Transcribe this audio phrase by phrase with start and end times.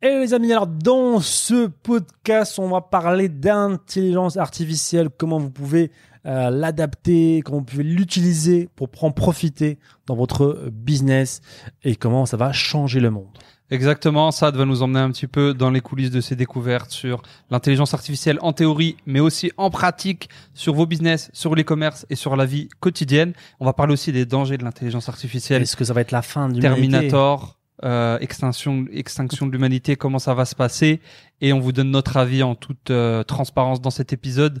[0.00, 5.90] Et les amis, alors dans ce podcast, on va parler d'intelligence artificielle, comment vous pouvez
[6.24, 11.40] euh, l'adapter, comment vous pouvez l'utiliser pour en profiter dans votre business
[11.82, 13.26] et comment ça va changer le monde.
[13.70, 17.20] Exactement, ça va nous emmener un petit peu dans les coulisses de ces découvertes sur
[17.50, 22.36] l'intelligence artificielle en théorie, mais aussi en pratique sur vos business, sur l'e-commerce et sur
[22.36, 23.32] la vie quotidienne.
[23.58, 26.22] On va parler aussi des dangers de l'intelligence artificielle, Est-ce que ça va être la
[26.22, 31.00] fin du Terminator, euh, extinction, extinction de l'humanité, comment ça va se passer,
[31.40, 34.60] et on vous donne notre avis en toute euh, transparence dans cet épisode,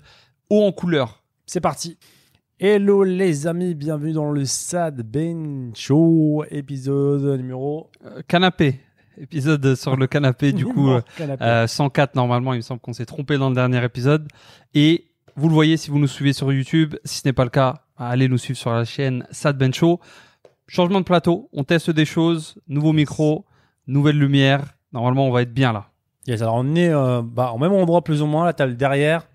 [0.50, 1.22] haut en couleur.
[1.46, 1.98] C'est parti.
[2.60, 8.80] Hello les amis, bienvenue dans le Sad Ben Show, épisode numéro Euh, canapé,
[9.16, 10.90] épisode sur le canapé du coup.
[10.90, 11.44] euh, Canapé.
[11.44, 14.26] Euh, 104 normalement, il me semble qu'on s'est trompé dans le dernier épisode.
[14.74, 15.04] Et
[15.36, 16.96] vous le voyez si vous nous suivez sur YouTube.
[17.04, 20.00] Si ce n'est pas le cas, allez nous suivre sur la chaîne Sad Ben Show.
[20.68, 23.46] Changement de plateau, on teste des choses, nouveau micro,
[23.86, 24.64] nouvelle lumière.
[24.92, 25.88] Normalement, on va être bien là.
[26.26, 29.26] Yes, alors on est euh, bah, au même endroit plus ou moins, la table derrière.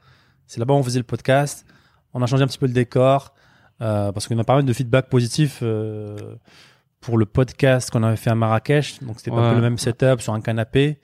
[0.46, 1.66] C'est là-bas où on faisait le podcast.
[2.14, 3.34] On a changé un petit peu le décor
[3.82, 6.16] euh, parce qu'on a pas mal de feedback positif euh,
[7.02, 9.02] pour le podcast qu'on avait fait à Marrakech.
[9.02, 9.50] Donc c'était pas un Ouais.
[9.50, 11.00] peu le même setup sur un canapé.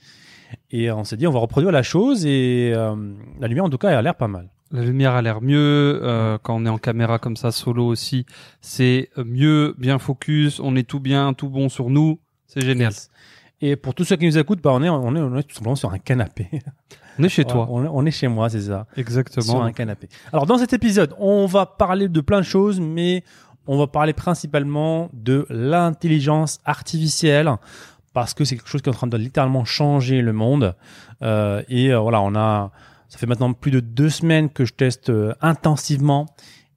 [0.69, 3.89] Et on s'est dit on va reproduire la chose et la lumière en tout cas
[3.89, 4.50] elle a l'air pas mal.
[4.72, 8.25] La lumière a l'air mieux euh, quand on est en caméra comme ça solo aussi.
[8.62, 10.59] C'est mieux, bien focus.
[10.59, 12.20] On est tout bien, tout bon sur nous.
[12.48, 12.92] C'est génial.
[12.92, 13.09] Yes.
[13.62, 15.56] Et pour tous ceux qui nous écoutent, bah, on, est, on, est, on est tout
[15.56, 16.47] simplement sur un canapé.
[17.17, 17.67] On est chez toi.
[17.70, 18.88] On, on est chez moi, c'est ça.
[18.94, 19.64] sur Exactement.
[19.64, 20.08] un canapé.
[20.31, 23.23] Alors dans cet épisode, on va parler de plein de choses, mais
[23.67, 27.52] on va parler principalement de l'intelligence artificielle
[28.13, 30.75] parce que c'est quelque chose qui est en train de littéralement changer le monde.
[31.22, 32.72] Euh, et euh, voilà, on a,
[33.09, 36.28] ça fait maintenant plus de deux semaines que je teste euh, intensivement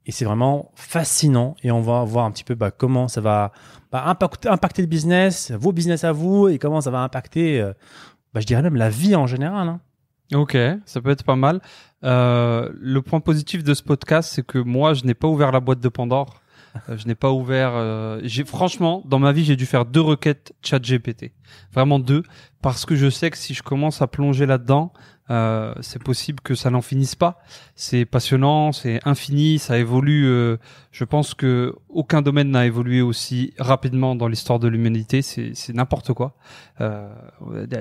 [0.05, 1.55] et c'est vraiment fascinant.
[1.63, 3.51] Et on va voir un petit peu bah, comment ça va
[3.91, 7.73] bah, impacter, le business, vos business à vous et comment ça va impacter, euh,
[8.33, 9.69] bah, je dirais même la vie en général.
[9.69, 9.79] Hein.
[10.33, 11.61] Ok, ça peut être pas mal.
[12.03, 15.59] Euh, le point positif de ce podcast, c'est que moi, je n'ai pas ouvert la
[15.59, 16.41] boîte de Pandore.
[16.89, 17.73] Euh, je n'ai pas ouvert.
[18.45, 21.31] franchement, dans ma vie, j'ai dû faire deux requêtes Chat GPT,
[21.71, 22.23] vraiment deux,
[22.61, 24.93] parce que je sais que si je commence à plonger là-dedans,
[25.29, 27.39] euh, c'est possible que ça n'en finisse pas.
[27.75, 30.25] C'est passionnant, c'est infini, ça évolue.
[30.25, 30.57] euh,
[30.91, 35.21] je pense que aucun domaine n'a évolué aussi rapidement dans l'histoire de l'humanité.
[35.21, 36.35] C'est n'importe quoi.
[36.81, 37.07] Euh,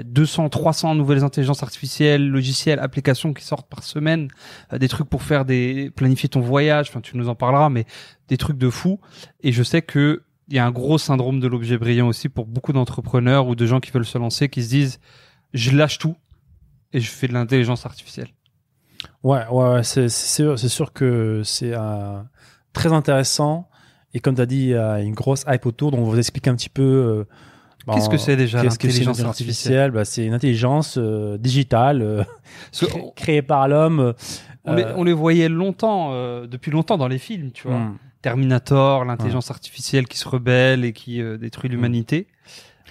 [0.05, 4.29] 200, 300 nouvelles intelligences artificielles, logiciels, applications qui sortent par semaine,
[4.73, 6.91] euh, des trucs pour faire des planifier ton voyage.
[6.91, 7.87] Enfin, tu nous en parleras, mais
[8.29, 9.01] des trucs de fou.
[9.43, 10.23] Et je sais que
[10.53, 13.65] il y a un gros syndrome de l'objet brillant aussi pour beaucoup d'entrepreneurs ou de
[13.65, 15.01] gens qui veulent se lancer, qui se disent
[15.55, 16.15] je lâche tout
[16.93, 18.29] et je fais de l'intelligence artificielle.
[19.23, 19.41] Ouais,
[19.83, 22.21] c'est sûr, que c'est euh,
[22.75, 23.67] très intéressant.
[24.13, 26.19] Et comme tu as dit, il y a une grosse hype autour, donc on vous
[26.19, 26.83] expliquer un petit peu.
[26.83, 27.25] euh,
[27.87, 31.39] bah, Qu'est-ce que c'est déjà qu'est-ce que c'est l'intelligence artificielle bah, C'est une intelligence euh,
[31.39, 32.25] digitale euh,
[33.17, 34.13] créée par l'homme.
[34.65, 36.13] on, les, on les voyait longtemps,
[36.45, 37.79] depuis longtemps dans les films, tu vois.
[37.79, 37.99] hmm.
[38.23, 42.29] Terminator, l'intelligence artificielle qui se rebelle et qui euh, détruit l'humanité,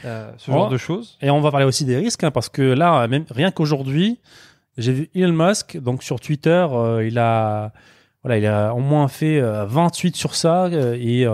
[0.05, 0.71] euh, ce genre Oh.
[0.71, 1.17] de choses.
[1.21, 4.19] Et on va parler aussi des risques, hein, parce que là, même rien qu'aujourd'hui,
[4.77, 7.71] j'ai vu Elon Musk, donc sur Twitter, euh, il a,
[8.23, 11.25] voilà, il a au moins fait euh, 28 sur ça, et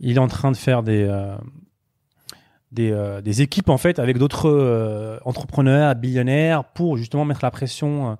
[0.00, 1.06] il est en train de faire des,
[2.72, 8.16] des, des équipes en fait avec d'autres entrepreneurs, billionnaires, pour justement mettre la pression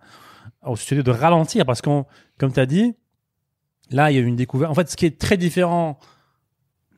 [0.65, 2.03] aux sociétés de ralentir, parce que
[2.39, 2.95] comme tu as dit,
[3.91, 4.71] là, il y a eu une découverte.
[4.71, 5.99] En fait, ce qui est très différent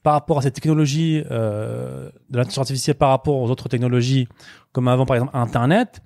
[0.02, 4.28] par rapport à cette technologie euh, de l'intelligence artificielle par rapport aux autres technologies,
[4.72, 6.00] comme avant par exemple Internet,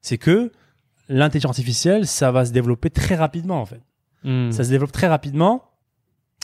[0.00, 0.52] c'est que
[1.08, 3.82] l'intelligence artificielle, ça va se développer très rapidement en fait.
[4.24, 4.50] Hmm.
[4.50, 5.62] Ça se développe très rapidement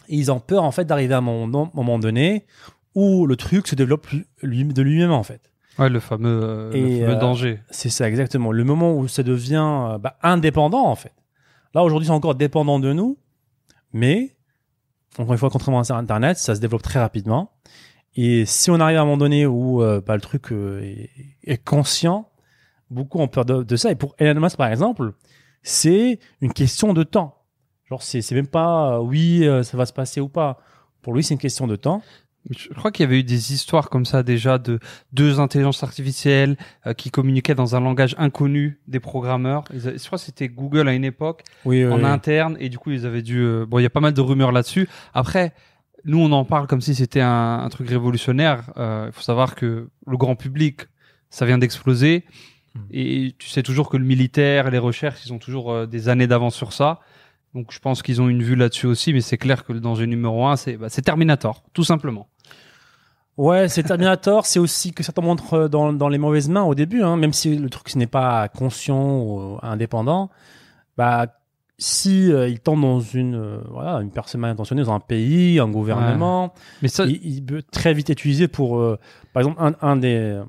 [0.08, 2.46] et ils ont peur en fait d'arriver à un moment, moment donné
[2.94, 5.50] où le truc se développe lui- de lui-même en fait.
[5.78, 7.60] Ouais, le fameux, euh, le euh, danger.
[7.70, 8.52] C'est ça exactement.
[8.52, 11.14] Le moment où ça devient bah, indépendant en fait.
[11.74, 13.16] Là aujourd'hui c'est encore dépendant de nous,
[13.92, 14.36] mais
[15.18, 17.52] encore une fois contrairement à Internet, ça se développe très rapidement.
[18.14, 21.06] Et si on arrive à un moment donné où euh, bah, le truc euh,
[21.44, 22.28] est, conscient,
[22.90, 23.90] beaucoup ont peur de, ça.
[23.90, 25.14] Et pour Elon Musk par exemple,
[25.62, 27.36] c'est une question de temps.
[27.88, 30.58] Genre c'est c'est même pas euh, oui euh, ça va se passer ou pas.
[31.00, 32.02] Pour lui c'est une question de temps.
[32.50, 34.80] Je crois qu'il y avait eu des histoires comme ça déjà de
[35.12, 36.56] deux intelligences artificielles
[36.86, 39.64] euh, qui communiquaient dans un langage inconnu des programmeurs.
[39.72, 42.90] Ils je crois que c'était Google à une époque Oui, en interne et du coup
[42.90, 43.38] ils avaient dû.
[43.38, 44.88] euh, Bon, il y a pas mal de rumeurs là-dessus.
[45.14, 45.52] Après,
[46.04, 48.72] nous on en parle comme si c'était un, un truc révolutionnaire.
[48.76, 50.80] Euh, Il faut savoir que le grand public,
[51.30, 52.24] ça vient d'exploser
[52.74, 52.80] Hmm.
[52.90, 56.26] et tu sais toujours que le militaire, les recherches, ils ont toujours euh, des années
[56.26, 57.00] d'avance sur ça.
[57.54, 60.06] Donc je pense qu'ils ont une vue là-dessus aussi, mais c'est clair que dans le
[60.06, 62.28] numéro un, c'est bah, c'est Terminator, tout simplement.
[63.38, 64.44] Ouais, c'est Terminator.
[64.44, 67.32] c'est aussi que ça tombe entre dans, dans les mauvaises mains au début, hein, même
[67.32, 70.30] si le truc ce n'est pas conscient ou indépendant.
[70.96, 71.26] Bah,
[71.78, 75.58] si euh, il tombe dans une euh, voilà une personne mal intentionnée dans un pays,
[75.58, 76.52] un gouvernement,
[76.82, 78.98] Mais ça, il, il peut très vite être utilisé pour, euh,
[79.32, 80.40] par exemple, un, un des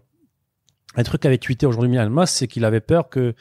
[0.96, 3.34] un truc qu'avait tweeté aujourd'hui Elon Musk, c'est qu'il avait peur que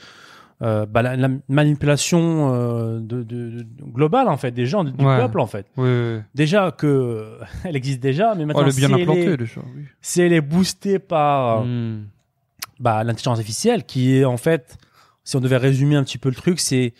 [0.62, 4.90] euh, bah, la, la manipulation euh, de, de, de- globale en fait des gens du
[5.04, 5.18] Ouais.
[5.18, 6.20] peuple en fait oui, oui, oui.
[6.34, 9.60] déjà que elle existe déjà mais maintenant Oh, le bien si, elle est, déjà.
[9.76, 9.84] Oui.
[10.00, 12.04] si elle est boostée par Hmm.
[12.80, 14.76] bah, l'intelligence artificielle qui est en fait
[15.24, 16.94] si on devait résumer un petit peu le truc c'est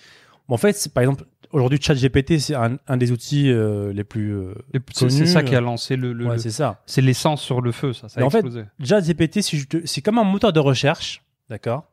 [0.49, 4.55] en fait par exemple aujourd'hui ChatGPT c'est un, un des outils euh, les plus euh,
[4.75, 6.13] Et C'est ça qui a euh, lancé le.
[6.13, 8.09] le- ouais, le- c'est ça c'est l'essence sur le feu, ça.
[8.09, 8.65] Ça a en fait, explosé.
[8.83, 9.41] ChatGPT,
[9.85, 11.85] c'est comme un moteur de recherche, d'accord,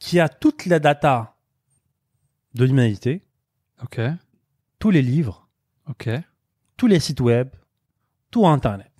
[0.00, 1.36] qui a toute la data
[2.54, 3.22] de l'humanité,
[3.84, 4.00] Ok,
[4.80, 5.46] tous les livres,
[5.88, 6.08] ok.
[6.76, 7.48] tous les sites web,
[8.32, 8.90] tout Internet,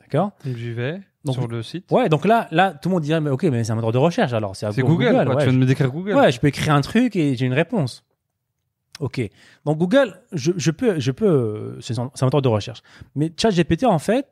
[0.00, 0.32] d'accord?
[0.44, 1.90] J'y vais Donc- sur le site.
[1.92, 3.98] Ouais, donc là, là, tout le monde dirait, mais ok, mais c'est un moteur de
[3.98, 5.24] recherche, alors c'est Google, Google.
[5.26, 5.34] quoi.
[5.36, 5.42] ouais.
[5.44, 6.14] Tu viens de me décrire Google.
[6.16, 8.04] Ouais, je peux écrire un truc et j'ai une réponse.
[8.98, 9.20] Ok.
[9.64, 12.82] Donc Google, je, je peux, je peux, c'est un, c'est un moteur de recherche.
[13.14, 14.26] Mais ChatGPT, en fait,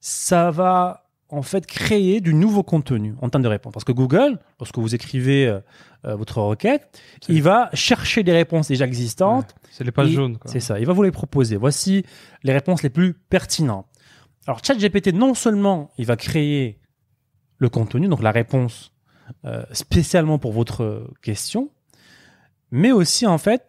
[0.00, 3.72] ça va en fait créer du nouveau contenu en termes de réponse.
[3.72, 5.60] Parce que Google, lorsque vous écrivez euh,
[6.04, 9.54] euh, votre requête, il va chercher des réponses déjà existantes.
[9.62, 10.38] Ouais, C'est les pages jaunes.
[10.46, 10.78] C'est ça.
[10.80, 11.56] Il va vous les proposer.
[11.56, 12.04] Voici
[12.42, 13.86] les réponses les plus pertinentes.
[14.46, 16.80] Alors, ChatGPT, non seulement il va créer
[17.58, 18.92] le contenu, donc la réponse
[19.44, 21.70] euh, spécialement pour votre question,
[22.70, 23.66] mais aussi en fait,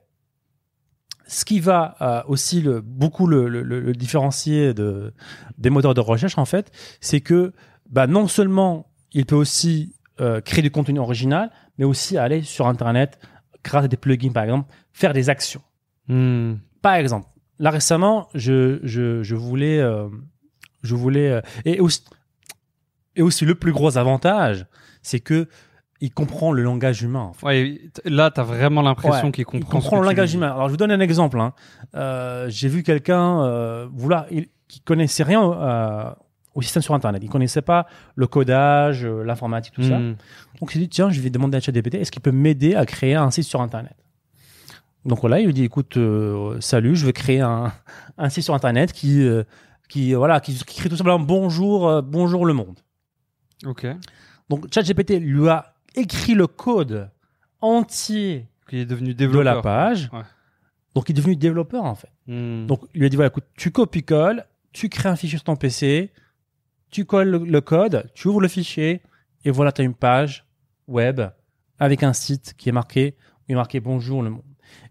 [1.30, 5.14] ce qui va euh, aussi le, beaucoup le, le- le- le différencier de,
[5.60, 6.72] des moteurs de recherche en fait,
[7.02, 7.54] c'est que
[7.90, 12.66] bah, non seulement il peut aussi euh, créer du contenu original, mais aussi aller sur
[12.68, 13.20] Internet
[13.64, 15.62] grâce à des plugins par exemple, faire des actions.
[16.08, 16.56] Hmm.
[16.82, 17.28] Par exemple,
[17.60, 20.10] là récemment, je, je, je voulais, euh,
[20.82, 22.04] je voulais, euh, et aussi,
[23.16, 24.66] et aussi le plus gros avantage,
[25.04, 25.48] c'est que
[26.02, 27.20] il comprend le langage humain.
[27.22, 27.46] en fait.
[27.46, 29.98] Ouais, t- là, t'as vraiment l'impression Ouais, qu'il il comprend.
[29.98, 30.48] le tu langage humain.
[30.52, 31.40] Alors je vous donne un exemple.
[31.40, 31.54] Hein.
[31.96, 36.10] Euh, J'ai vu quelqu'un euh, vouloir, il, qui connaissait rien euh,
[36.56, 37.22] au système sur Internet.
[37.24, 37.86] Il connaissait pas
[38.16, 39.98] le codage, l'informatique, tout ça.
[40.00, 40.16] Hmm.
[40.62, 43.16] Donc il dit tiens, je vais demander à ChatGPT est-ce qu'il peut m'aider à créer
[43.16, 43.96] un site sur Internet?
[45.06, 45.98] Donc voilà, il lui dit écoute,
[46.60, 47.72] salut, je vais créer un,
[48.18, 49.28] un site sur Internet qui
[49.90, 52.78] qui voilà qui, qui crée tout simplement bonjour bonjour le monde.
[53.66, 53.88] Ok.
[54.50, 57.10] Donc ChatGPT lui a écrit le code
[57.62, 59.56] entier Il est devenu de développeur.
[59.56, 60.10] la page.
[60.14, 60.22] Ouais.
[60.96, 62.10] Donc il est devenu développeur en fait.
[62.28, 62.66] Hmm.
[62.68, 65.56] Donc il lui a dit voilà écoute, tu copies-colles, tu crées un fichier sur ton
[65.56, 66.12] PC,
[66.92, 69.02] tu colles le, le code, tu ouvres le fichier
[69.46, 70.46] et voilà tu as une page
[70.88, 71.22] web
[71.78, 74.44] avec un site qui est marqué où il est marqué bonjour le monde.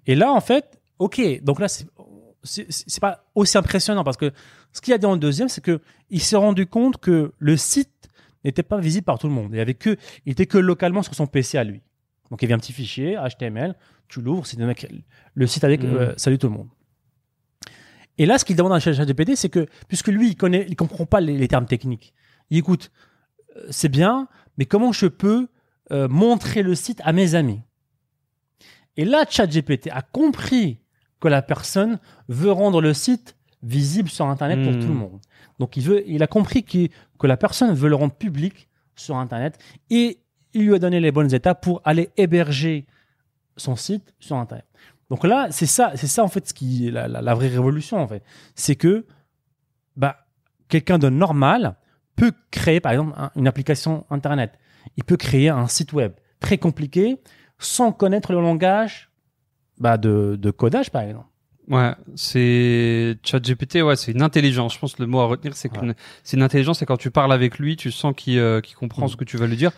[0.07, 4.33] Et là en fait, OK, donc là c'est pas aussi impressionnant parce que
[4.73, 5.81] ce qu'il a dit en deuxième, c'est que
[6.11, 8.08] il s'est rendu compte que le site
[8.45, 9.51] n'était pas visible par tout le monde.
[9.53, 9.97] Il avait que
[10.27, 11.83] il était que localement sur son PC à lui.
[12.31, 13.75] Donc il y avait un petit fichier HTML,
[14.09, 14.59] tu l'ouvres, c'est
[15.35, 15.95] le site avec Mhm.
[15.97, 16.69] euh, salut tout le monde.
[18.19, 21.07] Et là, ce qu'il demande à ChatGPT, c'est que, puisque lui, il connaît, il comprend
[21.07, 22.13] pas les, les termes techniques.
[22.51, 22.91] Il écoute,
[23.57, 25.49] euh, c'est bien, mais comment je peux
[25.93, 27.61] euh, montrer le site à mes amis?
[28.97, 30.81] Et là, ChatGPT a compris
[31.21, 34.81] que la personne veut rendre le site visible sur Internet pour Hmm.
[34.81, 35.21] tout le monde.
[35.59, 36.89] Donc, il veut, il a compris que,
[37.19, 39.59] que la personne veut le rendre public sur Internet
[39.91, 40.21] et
[40.55, 42.87] il lui a donné les bonnes étapes pour aller héberger
[43.57, 44.65] son site sur Internet.
[45.11, 47.97] Donc là, c'est ça, c'est ça en fait ce qui la, la, la vraie révolution
[47.99, 48.23] en fait,
[48.55, 49.07] c'est que
[49.97, 50.27] bah
[50.69, 51.77] quelqu'un de normal
[52.15, 54.53] peut créer par exemple un- une application internet.
[54.97, 57.21] Il peut créer un site web très compliqué
[57.59, 59.11] sans connaître le langage
[59.79, 61.27] bah, de, de codage par exemple.
[61.69, 64.75] Ouais, c'est ChatGPT, ouais, c'est une intelligence.
[64.75, 65.95] Je pense que le mot à retenir, c'est que Ouais.
[66.25, 66.81] c'est une intelligence.
[66.83, 69.09] Et quand tu parles avec lui, tu sens qu'il euh, qu'il comprend Mm.
[69.09, 69.71] ce que tu vas lui dire.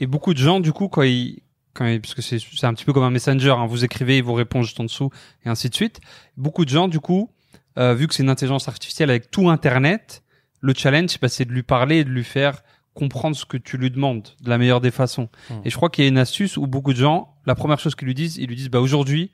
[0.00, 1.42] Et beaucoup de gens, du coup, quand ils,
[1.74, 4.18] quand ils, parce que c'est c'est un petit peu comme un messenger, hein, vous écrivez,
[4.18, 5.10] il vous répond juste en dessous,
[5.44, 6.00] et ainsi de suite.
[6.36, 7.30] Beaucoup de gens, du coup,
[7.78, 10.22] euh, vu que c'est une intelligence artificielle avec tout Internet,
[10.60, 12.62] le challenge, bah, c'est de lui parler et de lui faire
[12.94, 15.28] comprendre ce que tu lui demandes de la meilleure des façons.
[15.50, 15.54] Mm.
[15.64, 17.94] Et je crois qu'il y a une astuce où beaucoup de gens, la première chose
[17.94, 19.30] qu'ils lui disent, ils lui disent, bah aujourd'hui,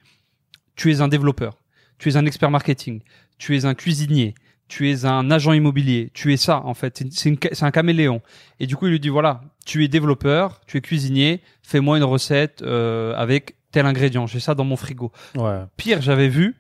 [0.76, 1.56] tu es un développeur,
[1.98, 3.00] tu es un expert marketing,
[3.38, 4.34] tu es un cuisinier,
[4.68, 8.20] tu es un agent immobilier, tu es ça en fait, C'est- un caméléon.
[8.60, 12.04] Et du coup, il lui dit voilà, tu es développeur, tu es cuisinier, fais-moi une
[12.04, 14.26] recette euh, avec tel ingrédient.
[14.26, 15.12] J'ai ça dans mon frigo.
[15.36, 15.62] Ouais.
[15.76, 16.56] Pire, j'avais vu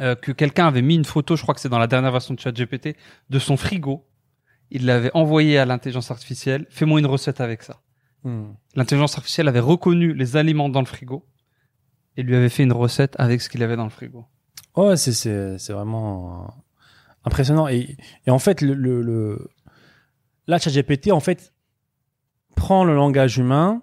[0.00, 2.32] euh, que quelqu'un avait mis une photo, je crois que c'est dans la dernière version
[2.34, 2.96] de ChatGPT,
[3.28, 4.06] de son frigo.
[4.70, 6.66] Il l'avait envoyé à l'intelligence artificielle.
[6.70, 7.82] Fais-moi une recette avec ça.
[8.24, 8.52] Hmm.
[8.74, 11.26] L'intelligence artificielle avait reconnu les aliments dans le frigo
[12.16, 14.24] et lui avait fait une recette avec ce qu'il avait dans le frigo.
[14.76, 16.52] Ouais, c'est c'est c'est vraiment
[17.24, 19.48] impressionnant et et en fait le le, le...
[20.46, 21.52] là ChatGPT en fait
[22.56, 23.82] prend le langage humain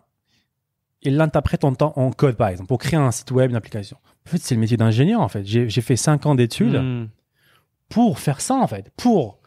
[1.02, 3.98] et l'interprète en temps en code par exemple pour créer un site web, une application.
[4.28, 5.44] En fait, c'est le métier d'ingénieur en fait.
[5.46, 7.08] J'ai j'ai fait cinq ans d'études Hmm.
[7.88, 9.40] pour faire ça en fait, pour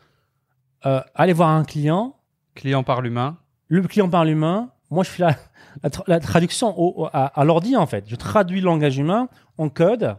[0.86, 2.16] euh, aller voir un client,
[2.54, 3.38] Client par l'humain.
[3.68, 5.36] le client parle humain, moi je fais la,
[5.82, 8.04] la, tra- la traduction au- au- à, à l'ordi en fait.
[8.08, 10.16] Je traduis le langage humain en code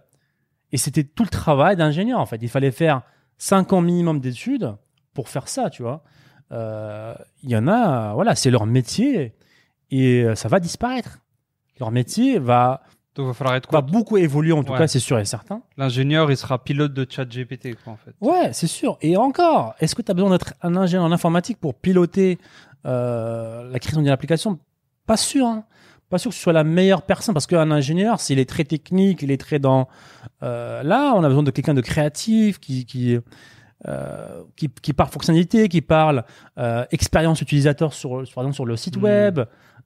[0.72, 2.40] et c'était tout le travail d'ingénieur en fait.
[2.42, 3.02] Il fallait faire
[3.38, 4.76] 5 ans minimum d'études
[5.14, 6.04] pour faire ça, tu vois.
[6.52, 7.14] Euh,
[7.44, 9.34] Il y en a, voilà, c'est leur métier
[9.92, 11.20] et euh, ça va disparaître.
[11.80, 12.82] Leur métier va,
[13.16, 14.78] Donc, va falloir être va quoi beaucoup évoluer en tout Ouais.
[14.80, 15.62] cas, c'est sûr et certain.
[15.78, 18.14] L'ingénieur, il sera pilote de ChatGPT, quoi, en fait.
[18.22, 18.98] Ouais, c'est sûr.
[19.02, 22.38] Et encore, est-ce que tu as besoin d'être un ingénieur en informatique pour piloter
[22.86, 24.60] euh, la création d'une application
[25.06, 25.46] Pas sûr.
[25.46, 25.66] Hein.
[26.10, 29.22] Pas sûr que ce soit la meilleure personne parce qu'un ingénieur, s'il est très technique,
[29.22, 29.88] il est très dans.
[30.44, 33.18] Euh, là, on a besoin de quelqu'un de créatif qui qui
[33.88, 36.24] euh, qui, qui parle fonctionnalité, qui parle
[36.92, 39.04] expérience utilisateur sur, sur par exemple sur le site Mhm.
[39.04, 39.40] web.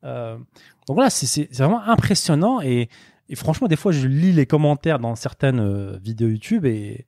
[0.04, 2.90] Donc voilà, c'est- vraiment impressionnant et,
[3.30, 7.08] et franchement, des fois, je lis les commentaires dans certaines vidéos YouTube et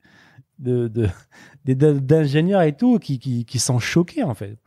[0.60, 1.08] de, de
[1.66, 4.58] des- d'ingénieurs et tout qui, qui, qui sont choqués en fait.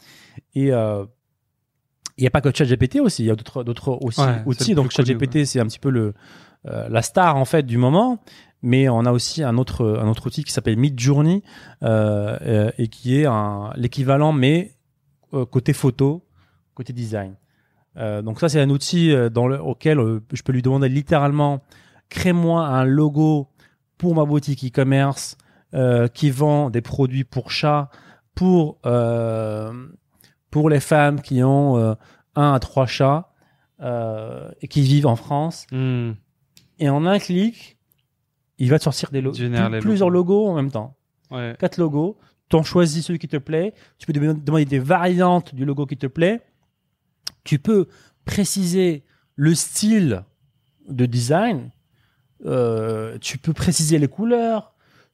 [0.54, 1.04] Et euh,
[2.18, 4.74] il n'y a pas que ChatGPT aussi, il y a d'autres d'autres aussi Ouais, outils.
[4.74, 6.14] Donc ChatGPT c'est un petit peu le
[6.68, 8.22] euh, la star en fait du moment,
[8.62, 11.42] mais on a aussi un autre un autre outil qui s'appelle Midjourney
[11.82, 13.26] euh, euh, et qui est
[13.76, 14.72] l'équivalent mais
[15.34, 16.22] euh, côté photo,
[16.74, 17.34] côté design.
[17.96, 20.88] Euh, donc ça c'est un outil euh, dans le, auquel euh, je peux lui demander
[20.88, 21.62] littéralement
[22.08, 23.48] crée-moi un logo
[23.98, 25.36] pour ma boutique e-commerce
[25.74, 27.90] euh, qui vend des produits pour chats
[28.34, 29.72] pour euh,
[30.50, 31.94] pour les femmes qui ont euh,
[32.34, 33.28] un à trois chats
[34.60, 35.66] et qui vivent en France.
[35.72, 36.12] Hmm.
[36.78, 37.78] et en un clic
[38.58, 39.20] il va te sortir des
[39.80, 40.94] plusieurs logos en même temps.
[41.32, 41.56] Ouais.
[41.58, 42.16] quatre logos.
[42.48, 43.72] T'en choisis celui qui te plaît.
[43.98, 46.42] Tu peux dem- demander des variantes du logo qui te plaît.
[47.44, 47.88] Tu peux
[48.24, 50.22] préciser le style
[50.88, 51.70] de design.
[52.44, 54.71] Euh, tu peux préciser les couleurs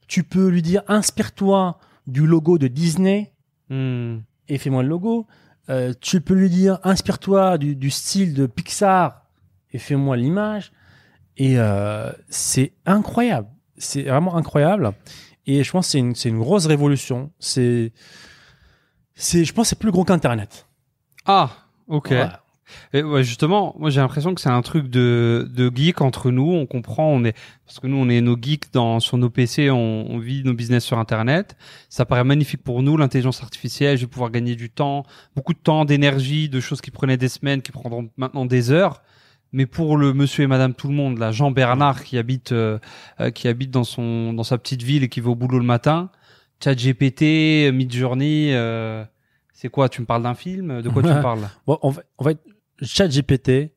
[0.09, 3.31] tu peux lui dire inspire-toi du logo de Disney
[3.69, 4.21] Hmm.
[4.47, 5.27] et fais-moi le logo.
[5.69, 9.27] Euh, tu peux lui dire inspire-toi du, du style de Pixar
[9.71, 10.71] et fais-moi l'image.
[11.37, 13.47] Et euh, c'est incroyable.
[13.77, 14.91] C'est vraiment incroyable.
[15.45, 17.31] Et je pense que c'est une, une grosse révolution.
[17.37, 17.93] C'est,
[19.13, 20.67] c'est, je pense que c'est plus gros qu'Internet.
[21.25, 21.51] Ah,
[21.87, 22.11] ok.
[22.93, 26.51] Et ouais, justement, moi j'ai l'impression que c'est un truc de, de geek entre nous.
[26.51, 27.35] On comprend, on est
[27.65, 30.53] parce que nous on est nos geeks dans sur nos PC, on, on vit nos
[30.53, 31.55] business sur Internet.
[31.89, 33.97] Ça paraît magnifique pour nous, l'intelligence artificielle.
[33.97, 35.03] Je vais pouvoir gagner du temps,
[35.35, 39.01] beaucoup de temps, d'énergie, de choses qui prenaient des semaines, qui prendront maintenant des heures.
[39.51, 42.77] Mais pour le monsieur et madame tout le monde, là, Jean Bernard qui habite euh,
[43.19, 45.65] euh, qui habite dans son dans sa petite ville et qui va au boulot le
[45.65, 46.11] matin,
[46.63, 49.03] ChatGPT, Midjourney, euh,
[49.53, 50.81] c'est quoi Tu me parles d'un film?
[50.81, 51.41] De quoi tu me parles?
[51.41, 52.39] Là Bon, en fait, en fait
[52.81, 53.73] ChatGPT,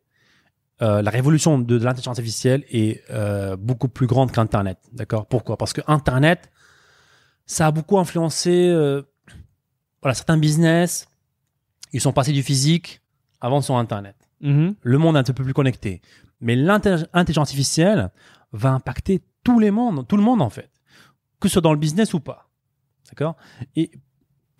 [0.82, 4.78] euh, la révolution de, de l'intelligence artificielle est euh, beaucoup plus grande qu'Internet.
[4.92, 5.26] D'accord?
[5.26, 5.56] Pourquoi?
[5.56, 6.50] Parce que Internet,
[7.46, 9.02] ça a beaucoup influencé euh,
[10.00, 11.08] voilà, certains business.
[11.92, 13.00] Ils sont passés du physique
[13.40, 14.16] avant sur Internet.
[14.40, 14.74] Mhm.
[14.80, 16.00] Le monde est un peu plus connecté.
[16.40, 18.10] Mais l'intelligence artificielle
[18.52, 20.70] va impacter tous les mondes, tout le monde en fait,
[21.40, 22.50] que ce soit dans le business ou pas.
[23.08, 23.36] D'accord?
[23.76, 23.92] Et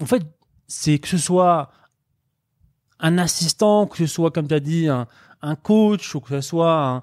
[0.01, 0.23] en fait,
[0.69, 1.71] c'est que ce soit
[3.03, 5.07] un assistant, que ce soit, comme tu as dit, un,
[5.43, 7.03] un coach, ou que ce soit un...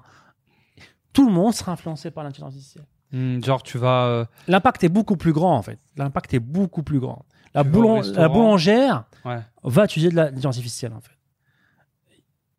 [1.12, 2.86] Tout le monde sera influencé par l'intelligence artificielle.
[3.12, 5.78] Hmm, genre tu vas euh, L'impact est beaucoup plus grand, en fait.
[5.96, 7.24] L'impact est beaucoup plus grand.
[7.54, 8.02] La, restaurant.
[8.20, 9.40] la boulangère ouais.
[9.64, 11.10] va utiliser de l'intelligence artificielle, en fait.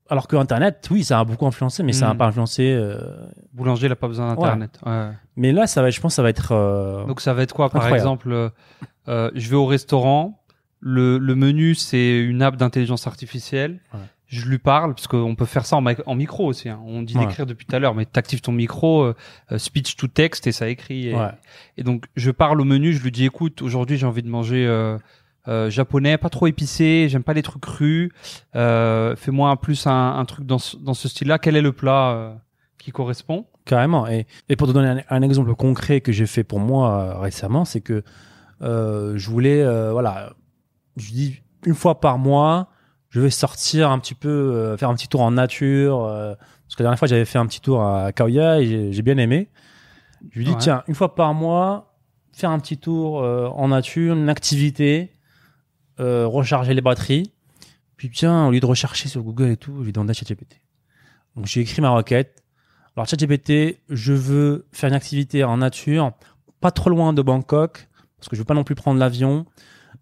[0.10, 2.18] Alors que Internet, oui, ça a beaucoup influencé, mais ça n'a Mm.
[2.18, 2.74] pas influencé...
[2.74, 3.00] euh,
[3.54, 4.78] boulanger il a pas besoin d'internet.
[4.86, 5.12] Ouais.
[5.38, 6.52] Mais là, ça va, je pense, que ça va être...
[6.52, 8.52] euh, Donc ça va être quoi par exemple
[9.08, 10.41] euh, je vais au restaurant,
[10.82, 13.80] le, le menu c'est une app d'intelligence artificielle.
[13.94, 14.00] Ouais.
[14.28, 16.70] Je lui parle parce qu'on peut faire ça en, mic- en micro aussi.
[16.70, 16.80] hein.
[16.86, 17.26] On dit Ouais.
[17.26, 19.14] d'écrire depuis tout à l'heure, mais t'actives ton micro, euh,
[19.52, 21.10] euh, speech to text et ça écrit.
[21.10, 21.32] Et, ouais.
[21.78, 24.66] et donc je parle au menu, je lui dis écoute, aujourd'hui j'ai envie de manger
[24.66, 24.98] euh,
[25.50, 28.10] euh, japonais, pas trop épicé, j'aime pas les trucs crus.
[28.56, 31.38] Euh, Fais-moi un plus un, un truc dans ce, dans ce style-là.
[31.38, 32.34] Quel est le plat euh,
[32.78, 33.48] qui correspond?
[33.66, 34.08] Carrément.
[34.08, 37.66] Et, et pour te donner un, un exemple concret que j'ai fait pour moi récemment,
[37.66, 38.02] c'est que
[38.62, 39.62] je voulais,
[39.92, 40.34] voilà,
[40.98, 42.70] je dis une fois par mois,
[43.10, 46.04] je vais sortir un petit peu, euh, faire un petit tour en nature.
[46.06, 49.02] euh, parce que la dernière fois, j'avais fait un petit tour à Kauya et j'ai-
[49.02, 49.50] bien aimé.
[50.32, 50.58] Je lui dis, Ouais.
[50.60, 51.98] tiens, une fois par mois,
[52.32, 55.12] faire un petit tour euh, en nature, une activité,
[56.00, 57.32] recharger les batteries.
[57.98, 60.60] Puis tiens, au lieu de rechercher sur Google et tout, je lui demande à ChatGPT.
[61.36, 62.44] Donc j'ai écrit ma requête.
[62.96, 66.12] Alors ChatGPT, je veux faire une activité en nature,
[66.60, 69.46] pas trop loin de Bangkok, parce que je veux pas non plus prendre l'avion.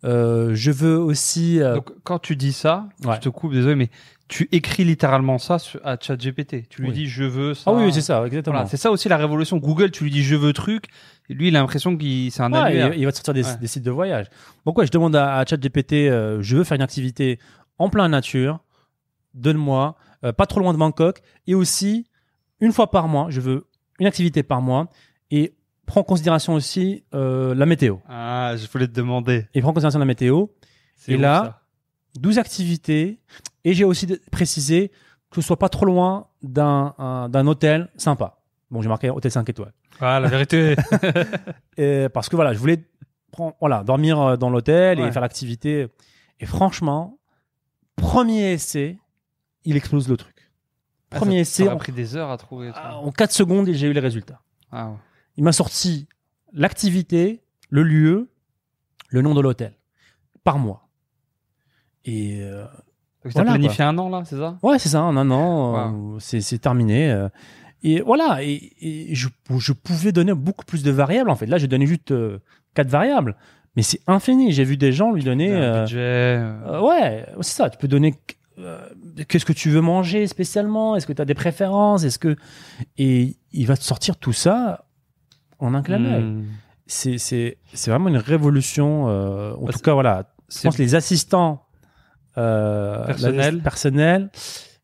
[0.05, 1.61] Euh, je veux aussi.
[1.61, 3.15] euh, Donc, quand tu dis ça, Ouais.
[3.15, 3.89] je te coupe, désolé, mais
[4.29, 6.67] tu écris littéralement ça à ChatGPT.
[6.69, 6.93] Tu lui Oui.
[6.95, 7.63] dis je veux ça.
[7.67, 8.55] ah oui, c'est ça, exactement.
[8.57, 9.57] Voilà, c'est ça aussi la révolution.
[9.57, 10.85] Google, tu lui dis je veux truc,
[11.29, 13.43] et lui, il a l'impression qu'il c'est un Ouais, il, il va te sortir des,
[13.45, 13.57] Ouais.
[13.59, 14.27] des sites de voyage.
[14.65, 17.39] Donc ouais, je demande à, à ChatGPT, euh, je veux faire une activité
[17.77, 18.59] en plein nature,
[19.33, 22.05] donne-moi, euh, pas trop loin de Bangkok, et aussi
[22.59, 23.67] une fois par mois, je veux
[23.99, 24.89] une activité par mois,
[25.31, 25.53] et
[25.89, 27.97] prends en considération aussi euh, la météo.
[28.07, 29.47] Ah, je voulais te demander.
[29.53, 30.45] Et prends en considération la météo,
[30.95, 31.61] C'est Et ouf, là, ça?
[32.19, 33.19] 12 activités,
[33.63, 34.89] et j'ai aussi précisé
[35.29, 38.37] que ce soit pas trop loin d'un un- d'un hôtel sympa.
[38.71, 39.73] Bon, j'ai marqué hôtel 5 étoiles.
[40.01, 40.75] Ah, la vérité.
[41.77, 42.83] Et parce que voilà, je voulais
[43.31, 45.07] prendre, voilà, dormir euh, dans l'hôtel Ouais.
[45.07, 45.87] et faire l'activité.
[46.39, 47.17] Et franchement,
[47.95, 48.97] premier essai,
[49.65, 50.35] il explose le truc.
[51.09, 52.71] Premier Ah, ça, essai, ça a pris des heures à trouver.
[52.73, 52.95] ça.
[52.97, 54.41] en 4 secondes, j'ai eu les résultats.
[54.71, 54.95] Ah, ouais.
[55.39, 56.05] Il m'a sorti
[56.51, 58.29] l'activité, le lieu,
[59.07, 59.71] le nom de l'hôtel,
[60.43, 60.89] par mois.
[62.03, 62.63] Et euh,
[63.23, 64.57] Donc, t'as Voilà, planifié un an là, c'est ça?
[64.61, 67.09] Ouais, c'est ça, en un an, euh, c'est c'est terminé.
[67.09, 67.29] euh.
[67.83, 71.45] et voilà, et, et je, je pouvais donner beaucoup plus de variables en fait.
[71.45, 72.39] Là, j'ai donné juste euh,
[72.73, 73.37] quatre variables,
[73.77, 74.51] mais c'est infini.
[74.51, 75.53] J'ai vu des gens lui donner.
[75.55, 76.43] Un budget.
[76.83, 77.69] ouais, c'est ça.
[77.69, 78.13] Tu peux donner.
[79.29, 80.97] Qu'est-ce que tu veux manger spécialement?
[80.97, 82.03] Est-ce que tu as des préférences?
[82.03, 82.35] Est-ce que
[82.97, 84.83] et il va te sortir tout ça
[85.59, 86.23] en un clin d'œil.
[86.23, 86.45] hmm.
[86.87, 89.07] C'est c'est c'est vraiment une révolution.
[89.09, 90.33] euh, en Bah, tout cas, voilà.
[90.51, 91.63] Je pense que les assistants
[92.37, 93.55] euh, Personnels.
[93.57, 94.29] la- personnels,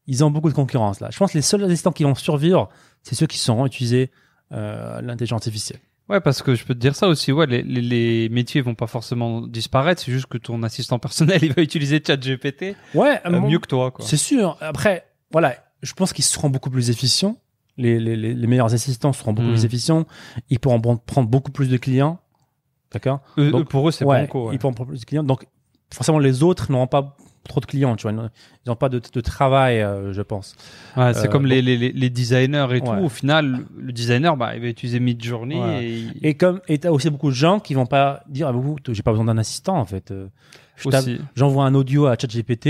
[0.07, 1.09] ils ont beaucoup de concurrence là.
[1.11, 2.69] Je pense que les seuls assistants qui vont survivre,
[3.03, 4.11] c'est ceux qui sauront utiliser
[4.51, 5.79] euh, l'intelligence artificielle.
[6.07, 7.31] Ouais, parce que je peux te dire ça aussi.
[7.31, 10.03] Ouais, les, les, les métiers vont pas forcément disparaître.
[10.03, 13.91] C'est juste que ton assistant personnel, il va utiliser ChatGPT Ouais, euh, mieux que toi.
[14.01, 14.55] C'est sûr.
[14.61, 17.37] Après, voilà, je pense qu'ils seront beaucoup plus efficients.
[17.77, 19.51] Les, les, les, meilleurs assistants seront beaucoup Mm.
[19.53, 20.05] plus efficients.
[20.49, 22.19] Ils pourront prendre- beaucoup plus de clients.
[22.91, 23.19] D'accord?
[23.37, 24.47] Donc, pour eux, c'est ouais, banco.
[24.47, 24.55] ouais.
[24.55, 25.23] Ils pourront prendre plus de clients.
[25.23, 25.45] Donc,
[25.93, 28.11] forcément, les autres n'auront pas trop de clients, tu vois.
[28.13, 30.55] Ils n'ont pas de, de travail, euh, je pense.
[30.95, 32.87] Ouais, c'est Euh, comme les, donc- les, les- les designers et tout.
[32.91, 36.89] Au final, le designer, bah, il va utiliser Midjourney et, il- Et comme, et t'as
[36.91, 39.77] aussi beaucoup de gens qui vont pas dire, ah, vous, j'ai pas besoin d'un assistant,
[39.77, 40.11] en fait.
[40.11, 40.27] Euh,
[40.77, 40.89] je.
[41.35, 42.65] J'envoie un audio à ChatGPT,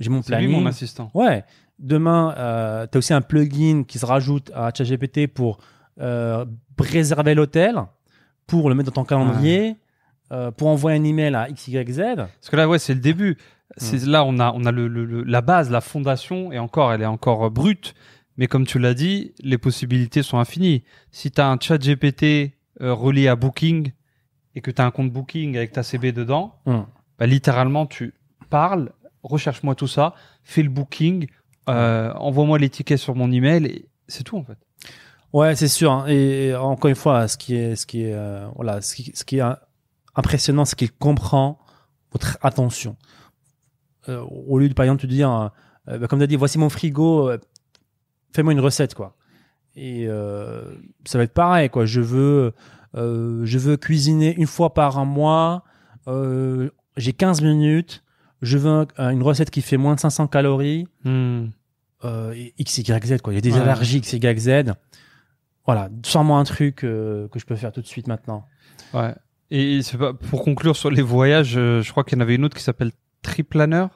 [0.00, 0.50] j'ai mon C'est lui planning.
[0.62, 1.10] mon assistant.
[1.14, 1.44] Ouais.
[1.78, 5.58] Demain, euh, tu as aussi un plugin qui se rajoute à ChatGPT pour
[6.00, 6.44] euh,
[6.78, 7.76] réserver l'hôtel,
[8.46, 9.76] pour le mettre dans ton calendrier,
[10.32, 11.98] euh, pour envoyer un email à XYZ.
[12.16, 13.36] Parce que là, ouais, c'est le début.
[13.76, 16.92] C'est là, on a, on a le, le- le- la base, la fondation, et encore,
[16.92, 17.94] elle est encore euh, brute.
[18.36, 20.82] Mais comme tu l'as dit, les possibilités sont infinies.
[21.10, 23.92] Si tu as un chat GPT relié à Booking
[24.56, 26.54] et que tu as un compte Booking avec ta CB dedans,
[27.18, 28.12] bah, littéralement, tu
[28.50, 28.90] parles,
[29.22, 31.28] recherche-moi tout ça, fais le booking,
[31.68, 34.58] euh, envoie-moi les tickets sur mon email, c'est tout en fait.
[35.32, 35.90] Ouais, c'est sûr.
[35.90, 36.06] hein.
[36.06, 39.42] Et, encore une fois, ce qui est, ce qui est, euh, voilà, ce qui, est
[40.14, 41.58] impressionnant, c'est qu'il comprend
[42.12, 42.96] votre attention.
[44.08, 45.50] Euh, au lieu de, par exemple, te dire,
[45.86, 47.30] bah, comme tu as dit, voici mon frigo,
[48.32, 49.16] fais-moi une recette, quoi.
[49.74, 50.06] Et
[51.04, 51.84] ça va être pareil, quoi.
[51.84, 52.52] Je veux,
[52.94, 55.64] je veux cuisiner une fois par un mois.
[56.06, 58.03] J'ai 15 minutes.
[58.44, 63.04] Je veux un- une recette qui fait moins de 500 calories euh, et X, Y,
[63.06, 63.32] Z, quoi.
[63.32, 63.60] Il y a des Ouais.
[63.60, 64.72] allergies X, Y, Z.
[65.66, 68.46] Voilà, sors-moi un truc euh, que je peux faire tout de suite maintenant.
[68.92, 69.14] Ouais.
[69.50, 72.34] Et c'est pas, pour conclure sur les voyages, euh, je crois qu'il y en avait
[72.34, 73.86] une autre qui s'appelle Triplanner.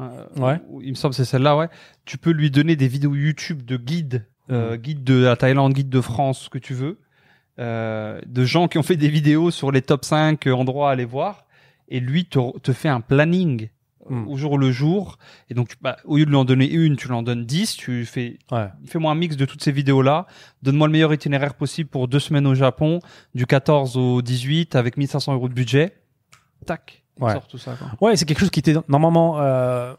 [0.00, 0.60] Euh, Ouais.
[0.68, 1.68] ou- Il me semble que c'est celle-là, ouais.
[2.04, 5.88] Tu peux lui donner des vidéos YouTube de guides, euh, guides de la Thaïlande, guides
[5.90, 6.98] de France, ce que tu veux,
[7.58, 11.44] de gens qui ont fait des vidéos sur les top 5 endroits à aller voir,
[11.90, 13.68] et lui te, te fait un planning euh,
[14.08, 14.28] Mm.
[14.28, 15.18] au jour le jour.
[15.50, 17.76] Et donc, bah, au lieu de lui en donner une, tu lui en donnes 10,
[17.76, 18.66] tu fais Ouais.
[18.86, 20.26] fais-moi un mix de toutes ces vidéos-là.
[20.62, 22.98] Donne-moi le meilleur itinéraire possible pour deux semaines au Japon,
[23.34, 25.92] du 14 au 18, avec 1500 euros de budget.
[26.66, 27.32] Tac, Ouais.
[27.34, 27.74] sort tout ça.
[27.76, 28.08] Quoi.
[28.08, 29.92] Ouais, c'est quelque chose qui était normalement euh,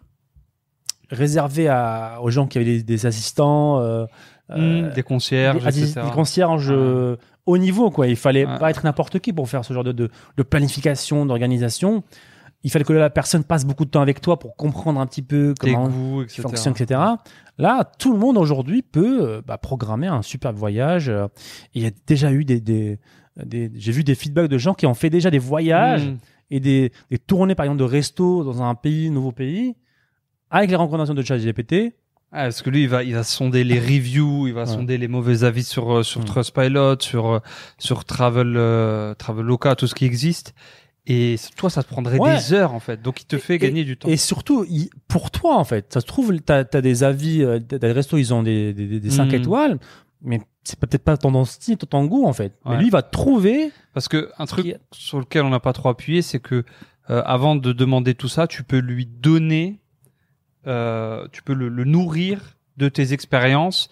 [1.09, 4.05] réservé à, aux gens qui avaient des, des assistants, euh,
[4.53, 6.01] Hmm, des concierges, des, assis- etc.
[6.07, 7.89] des concierges euh, haut niveau.
[7.91, 8.07] Quoi.
[8.07, 12.03] Il fallait pas être n'importe qui pour faire ce genre de, de, de planification, d'organisation.
[12.63, 15.21] il fallait que la personne passe beaucoup de temps avec toi pour comprendre un petit
[15.23, 16.41] peu comment goûts, etc.
[16.43, 16.99] fonctionne, etc.
[17.57, 21.09] Là, tout le monde aujourd'hui peut euh, bah, programmer un super voyage.
[21.09, 21.27] euh,
[21.73, 22.99] Il y a déjà eu des, des,
[23.43, 26.17] des- j'ai vu des feedbacks de gens qui ont fait déjà des voyages Mm.
[26.51, 29.75] et des, des tournées, par exemple, de resto dans un pays, nouveau pays,
[30.49, 31.93] avec les recommandations de ChatGPT.
[32.33, 34.67] Ah, parce que lui, il va, il va sonder les reviews, il va Ouais.
[34.67, 36.25] sonder les mauvais avis sur euh, sur Mm.
[36.25, 37.39] Trustpilot, sur euh,
[37.77, 40.53] sur Travel euh, Traveloka, tout ce qui existe.
[41.07, 42.37] Et toi, ça te prendrait Ouais.
[42.37, 43.01] des heures en fait.
[43.01, 44.07] Donc, il te fait Et- gagner du temps.
[44.07, 47.59] Et surtout, il- pour toi, en fait, ça se trouve, tu as, des avis, euh,
[47.59, 49.35] t'as des restos, ils ont des, des, des 5 Mm.
[49.35, 49.79] étoiles,
[50.21, 52.53] mais c'est peut-être pas ton style, ton goût, en fait.
[52.65, 53.71] Mais lui, il va trouver.
[53.95, 56.63] Parce que un truc Qui- sur lequel on n'a pas trop appuyé, c'est que
[57.09, 59.79] euh, avant de demander tout ça, tu peux lui donner,
[60.67, 63.89] euh, tu peux le, le nourrir de tes expériences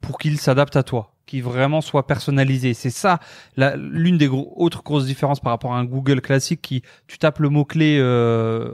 [0.00, 2.74] pour qu'il s'adapte à toi, qu'il vraiment soit personnalisé.
[2.74, 3.20] C'est ça
[3.76, 7.38] l'une des gros- autres grosses différences par rapport à un Google classique qui, tu tapes
[7.40, 7.98] le mot clé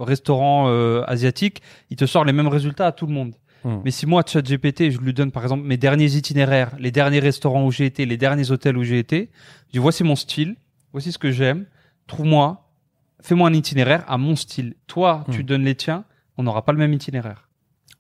[0.01, 3.35] restaurant euh, asiatique, il te sort les mêmes résultats à tout le monde.
[3.65, 3.77] Mm.
[3.85, 7.65] Mais si moi, ChatGPT, je lui donne par exemple mes derniers itinéraires, les derniers restaurants
[7.67, 9.31] où j'ai été, les derniers hôtels où j'ai été,
[9.69, 10.57] je dis voici mon style,
[10.93, 11.67] voici ce que j'aime,
[12.07, 12.69] trouve-moi,
[13.21, 14.75] fais-moi un itinéraire à mon style.
[14.87, 15.47] Toi, tu Hmm.
[15.47, 16.05] donnes les tiens,
[16.37, 17.49] on n'aura pas le même itinéraire.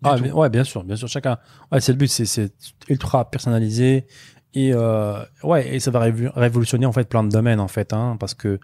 [0.04, 1.08] Ah, mais- ouais, bien sûr, bien sûr.
[1.08, 1.38] Chacun.
[1.72, 2.52] Ouais, c'est le but, c'est-
[2.88, 4.06] ultra personnalisé
[4.54, 8.16] et euh, ouais, et ça va révolutionner en fait plein de domaines en fait, hein,
[8.20, 8.58] parce que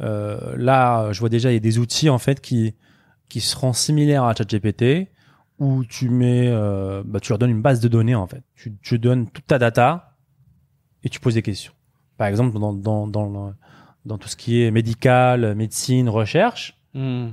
[0.00, 2.74] euh, là, je vois déjà il y a des outils en fait qui
[3.28, 5.08] qui seront similaires à ChatGPT
[5.58, 8.42] où tu mets, euh, bah, tu leur donnes une base de données en fait.
[8.56, 10.16] Tu, tu donnes toute ta data
[11.04, 11.72] et tu poses des questions.
[12.18, 13.54] Par exemple, dans dans dans
[14.04, 17.28] dans tout ce qui est médical, médecine, recherche, Hmm.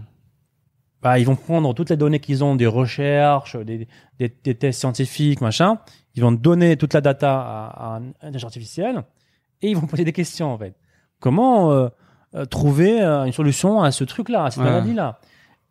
[1.01, 3.88] Bah, ils vont prendre toutes les données qu'ils ont des recherches, des,
[4.19, 5.79] des, des tests scientifiques, machin.
[6.15, 9.03] Ils vont donner toute la data à, à un intelligence artificielle
[9.62, 10.75] et ils vont poser des questions en fait.
[11.19, 11.88] Comment euh,
[12.35, 14.69] euh, trouver euh, une solution à ce truc-là, à cette Ouais.
[14.69, 15.19] maladie-là?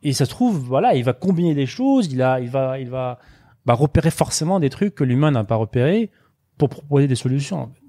[0.02, 2.88] Et ça se trouve, voilà, il va combiner des choses, il a, il va, il
[2.88, 3.18] va
[3.66, 6.10] bah, repérer forcément des trucs que l'humain n'a pas repérés
[6.56, 7.62] pour proposer des solutions.
[7.62, 7.82] en fait.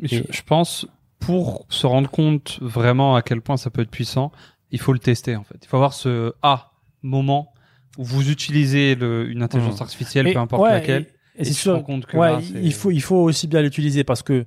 [0.00, 0.86] Mais Je, je pense,
[1.18, 4.32] pour se rendre compte vraiment à quel point ça peut être puissant,
[4.70, 5.56] il faut le tester en fait.
[5.62, 7.52] Il faut avoir ce A moment
[7.98, 9.82] où vous utilisez le, une intelligence Hmm.
[9.84, 11.02] artificielle, Et- peu importe ouais, laquelle.
[11.36, 13.46] Et, et Et c'est sûr, compte que ouais, là, c'est- il faut il faut aussi
[13.46, 14.44] bien l'utiliser parce que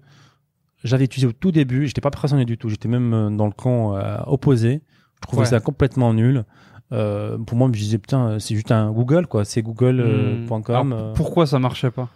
[0.84, 3.52] j'avais utilisé au tout début, j'étais pas impressionné du tout, j'étais même euh, dans le
[3.52, 4.82] camp euh, opposé.
[5.16, 5.48] Je trouvais Ouais.
[5.50, 6.46] ça complètement nul.
[6.92, 10.88] Euh, pour moi, je me disais putain, c'est juste un Google quoi, c'est google.com.
[10.90, 10.94] Hmm.
[10.94, 12.10] Alors, pourquoi ça marchait pas?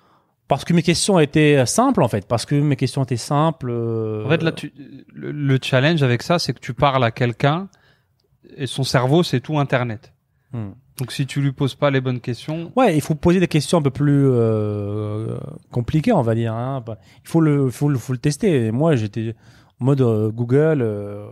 [0.47, 3.69] Parce que mes questions étaient simples en fait, parce que mes questions étaient simples.
[3.71, 4.73] euh, En fait, là, tu,
[5.13, 7.69] le, le challenge avec ça, c'est que tu parles à quelqu'un
[8.57, 10.13] et son cerveau, c'est tout Internet.
[10.51, 10.71] hmm.
[10.99, 13.79] Donc, si tu lui poses pas les bonnes questions, Ouais, il faut poser des questions
[13.79, 15.37] un peu plus euh,
[15.71, 16.53] compliquées, on va dire.
[16.53, 16.83] Hein.
[16.85, 18.67] Bah, Il faut le, faut le, faut le tester.
[18.67, 19.33] Et moi, j'étais
[19.81, 20.81] en mode euh, Google.
[20.83, 21.25] euh,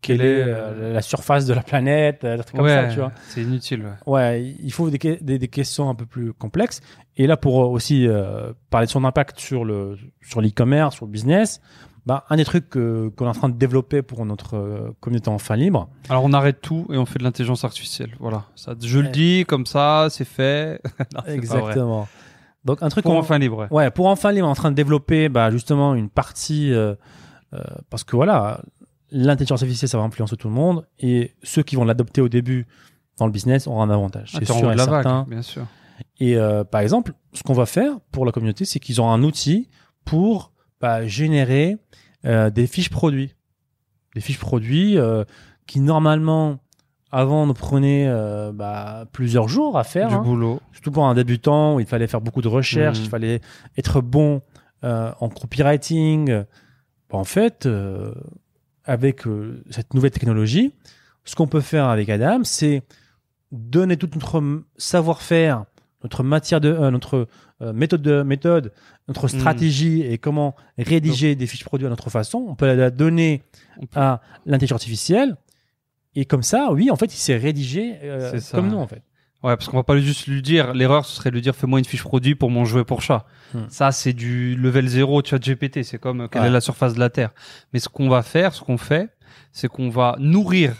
[0.00, 3.12] quelle est la surface de la planète, des trucs comme ça, ouais, tu vois.
[3.28, 3.84] c'est inutile.
[4.06, 4.12] ouais.
[4.12, 6.82] Ouais, il faut des, des, des questions un peu plus complexes.
[7.16, 8.06] Et là, pour aussi
[8.68, 11.62] parler de son impact sur le sur l'e-commerce, sur le business,
[12.06, 15.30] bah, un des trucs que- qu'on est en train de développer pour notre euh, communauté
[15.30, 18.14] enfin libre, Alors, on arrête tout et on fait de l'intelligence artificielle.
[18.20, 18.44] Voilà.
[18.56, 20.80] Ça, je le dis comme ça, c'est fait.
[21.14, 22.06] Non, exactement.
[22.64, 23.66] Donc un truc Pour qu'on- enfin libre.
[23.70, 23.90] ouais.
[23.90, 26.94] Pour enfin libre, on est en train de développer bah, justement une partie euh,
[27.54, 28.60] euh, parce que voilà,
[29.10, 32.66] l'intelligence artificielle ça va influencer tout le monde et ceux qui vont l'adopter au début
[33.18, 34.32] dans le business auront un avantage.
[34.34, 35.20] Ah, C'est sûr et la certain.
[35.20, 35.66] vague, bien sûr.
[36.18, 39.22] Et euh, par exemple, ce qu'on va faire pour la communauté, c'est qu'ils auront un
[39.22, 39.68] outil
[40.04, 40.50] pour
[40.84, 41.78] bah, générer
[42.26, 43.34] euh, des fiches produits,
[44.14, 45.24] des fiches produits euh,
[45.66, 46.58] qui normalement
[47.10, 50.08] avant nous prenaient euh, bah, plusieurs jours à faire.
[50.08, 50.60] Du hein boulot.
[50.72, 53.04] surtout pour un débutant où il fallait faire beaucoup de recherches, Mhm.
[53.04, 53.40] il fallait
[53.78, 54.42] être bon
[54.82, 56.44] en copywriting.
[57.08, 57.66] Bon, en fait,
[58.84, 59.22] avec
[59.70, 60.74] cette nouvelle technologie,
[61.24, 62.82] ce qu'on peut faire avec Adam, c'est
[63.52, 65.64] donner tout notre savoir-faire,
[66.04, 67.26] notre matière de, euh, notre
[67.62, 68.72] euh, méthode de méthode,
[69.08, 72.44] notre stratégie et comment rédiger des fiches produits à notre façon.
[72.48, 73.42] On peut la donner
[73.90, 75.36] peut- à l'intelligence artificielle.
[76.14, 79.02] Et comme ça, oui, en fait, il s'est rédigé euh, comme nous, en fait.
[79.42, 81.78] Ouais, parce qu'on va pas juste lui dire, l'erreur, ce serait de lui dire, fais-moi
[81.78, 83.26] une fiche produit pour mon jouet pour chat.
[83.52, 83.64] Hmm.
[83.68, 85.82] Ça, c'est du level 0 chat GPT.
[85.82, 86.48] C'est comme euh, quelle Ouais.
[86.48, 87.30] est la surface de la Terre.
[87.72, 89.10] Mais ce qu'on va faire, ce qu'on fait,
[89.52, 90.74] c'est qu'on va nourrir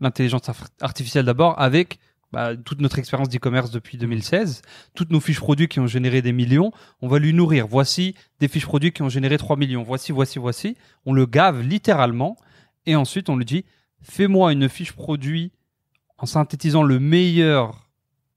[0.00, 1.98] l'intelligence ar- artificielle d'abord avec
[2.32, 4.62] bah, toute notre expérience d'e-commerce depuis 2016,
[4.94, 7.66] toutes nos fiches produits qui ont généré des millions, on va lui nourrir.
[7.66, 9.82] Voici des fiches produits qui ont généré 3 millions.
[9.82, 10.76] Voici, voici, voici.
[11.06, 12.36] On le gave littéralement.
[12.86, 13.64] Et ensuite, on lui dit,
[14.02, 15.52] fais-moi une fiche produit
[16.18, 17.88] en synthétisant le meilleur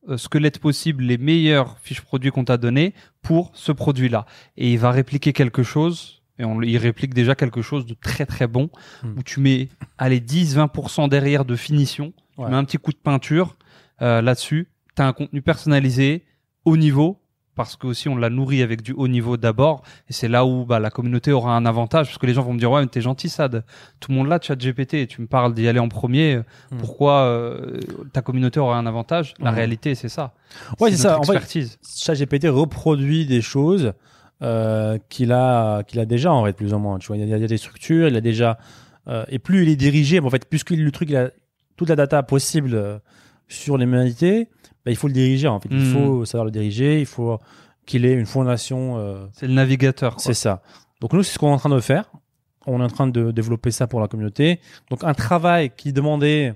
[0.10, 4.26] euh, squelette possible, les meilleures fiches produits qu'on t'a donné pour ce produit-là.
[4.58, 8.26] Et il va répliquer quelque chose et on, il réplique déjà quelque chose de très
[8.26, 8.70] très bon
[9.04, 9.14] Hmm.
[9.18, 12.46] où tu mets allez 10-20% derrière de finition, Ouais.
[12.46, 13.58] tu mets un petit coup de peinture
[14.02, 16.24] euh, là-dessus, tu as un contenu personnalisé
[16.66, 17.18] haut niveau
[17.54, 20.66] parce que aussi on l'a nourri avec du haut niveau d'abord et c'est là où
[20.66, 22.88] bah, la communauté aura un avantage parce que les gens vont me dire ouais mais
[22.88, 23.66] t'es gentil Sad
[24.00, 26.40] tout le monde là chat GPT tu me parles d'y aller en premier
[26.72, 26.78] Hmm.
[26.78, 27.78] pourquoi euh,
[28.14, 29.34] ta communauté aura un avantage?
[29.40, 29.56] La Hmm.
[29.56, 30.34] réalité c'est ça
[30.80, 31.20] Ouais, c'est ça.
[31.20, 33.94] En fait, expertise ChatGPT reproduit des choses
[34.42, 37.00] euh, qu'il a qu'il a déjà en fait plus ou moins.
[37.00, 38.58] Tu vois, il y a, il y a des structures, il a déjà
[39.08, 41.30] euh, et plus il est dirigé, en fait, puisque le truc il a
[41.76, 43.02] toute la data possible
[43.52, 44.48] sur l'humanité,
[44.86, 45.70] bah, il faut le diriger en fait.
[45.72, 45.94] Il Mhm.
[45.94, 47.40] faut savoir le diriger, il faut
[47.86, 48.98] qu'il ait une fondation.
[48.98, 50.62] euh, c'est le navigateur c'est ça.
[51.02, 52.12] Donc nous, c'est ce qu'on est en train de faire.
[52.68, 54.60] On est en train de développer ça pour la communauté.
[54.90, 56.54] Donc un travail qui demandait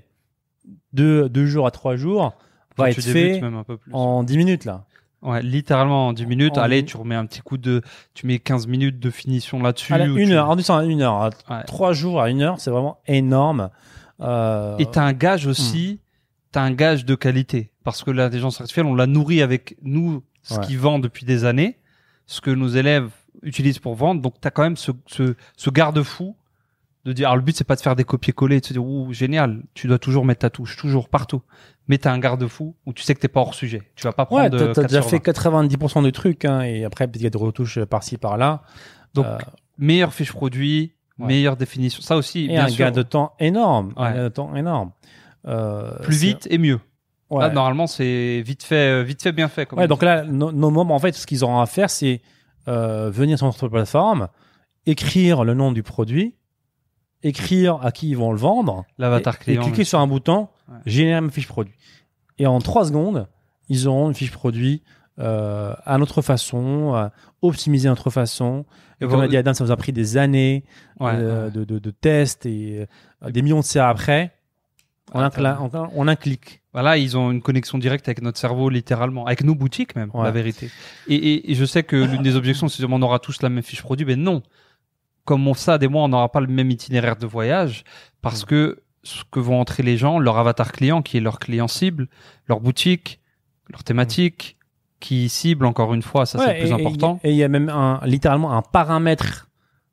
[0.92, 2.34] deux, deux jours à trois jours
[2.76, 4.84] Quand va tu être fait même un peu plus en 10 minutes là.
[5.22, 6.56] Ouais, littéralement en 10 minutes.
[6.58, 7.82] En Allez, dix- tu remets un petit coup de,
[8.14, 9.92] tu mets 15 minutes de finition là-dessus.
[9.92, 11.64] À une tu- heure, en disant une heure, à Ouais.
[11.66, 13.70] trois jours à une heure, c'est vraiment énorme.
[14.20, 15.50] Euh, Et t'as un gage Hmm.
[15.50, 16.00] aussi,
[16.62, 17.70] un gage de qualité.
[17.84, 20.66] Parce que l'intelligence artificielle, on l'a nourri avec nous, ce Ouais.
[20.66, 21.78] qui vend depuis des années,
[22.26, 23.10] ce que nos élèves
[23.42, 24.20] utilisent pour vendre.
[24.22, 26.36] Donc t'as quand même ce, ce, ce garde-fou
[27.04, 29.12] de dire, alors le but c'est pas de faire des copier-coller, de se dire, ouh,
[29.12, 31.42] génial, tu dois toujours mettre ta touche, toujours, partout.
[31.86, 33.82] Mais t'as un garde-fou où tu sais que t'es pas hors sujet.
[33.94, 35.32] Tu vas pas prendre ouais, de t'as, t'as 4 déjà fait 20.
[35.32, 38.62] 90% du truc, hein, et après qu'il y a des retouches par-ci par-là.
[39.14, 39.38] Donc, Euh,
[39.78, 41.28] meilleure fiche produit, Ouais.
[41.28, 42.02] meilleure définition.
[42.02, 44.90] Ça aussi, et bien un sûr, gain de temps énorme, un gain de temps énorme.
[45.46, 46.80] Euh, plus vite et mieux.
[47.30, 47.40] Ouais.
[47.42, 49.66] Là, normalement, c'est vite fait, euh, vite fait, bien fait.
[49.66, 50.04] Comme Ouais, donc dit.
[50.06, 52.20] là, no- nos membres, en fait, ce qu'ils auront à faire, c'est
[52.68, 54.28] euh, venir sur notre plateforme,
[54.86, 56.34] écrire le nom du produit,
[57.22, 59.62] écrire à qui ils vont le vendre, l'avatar et, et client.
[59.62, 60.78] cliquer sur un bouton, Ouais.
[60.84, 61.74] générer une fiche produit.
[62.38, 63.28] Et en trois secondes,
[63.68, 64.82] ils auront une fiche produit
[65.20, 67.08] euh, à notre façon, euh,
[67.40, 68.66] optimisée à notre façon.
[69.00, 70.64] Et comme a dit Adam, ça nous a pris des années
[71.00, 71.50] Ouais, euh, ouais.
[71.52, 72.86] de, de, de tests et
[73.24, 74.32] euh, des millions de CA après.
[75.14, 76.62] On, Ah, un, on, on un clic.
[76.72, 80.24] Voilà, ils ont une connexion directe avec notre cerveau, littéralement, avec nos boutiques même, Ouais.
[80.24, 80.68] la vérité.
[81.06, 83.62] Et, et, et je sais que l'une des objections, c'est on aura tous la même
[83.62, 84.42] fiche produit, mais non.
[85.24, 87.84] Comme on ça, des mois, on n'aura pas le même itinéraire de voyage,
[88.20, 88.46] parce Mm.
[88.46, 92.08] que ce que vont entrer les gens, leur avatar client, qui est leur client cible,
[92.48, 93.20] leur boutique,
[93.70, 94.56] leur thématique,
[94.98, 97.20] qui cible encore une fois, ça c'est le plus important.
[97.22, 99.48] Et il y a même un, littéralement un paramètre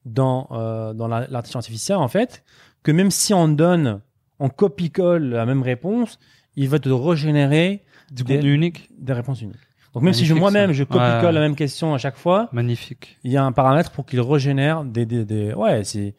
[0.05, 2.43] dans, euh, dans la- l'intelligence artificielle, en fait,
[2.81, 4.01] que même si on donne,
[4.39, 6.19] on copie-colle la même réponse,
[6.55, 9.55] il va te régénérer du des- contenu unique, des réponses uniques.
[9.93, 10.73] Donc même si je Magnifique, moi-même, ça.
[10.73, 11.31] je copie-colle Ouais.
[11.31, 13.17] la même question à chaque fois, magnifique.
[13.23, 16.15] il y a un paramètre pour qu'il régénère des, des, des- ouais, c'est,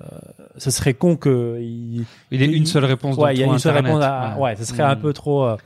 [0.00, 0.06] euh,
[0.56, 3.76] ce serait con que il, Il- une seule réponse ouais, il y a une seule
[3.76, 3.92] Internet.
[4.02, 5.00] réponse à, ouais, ce serait un Mm.
[5.00, 5.56] peu trop, euh,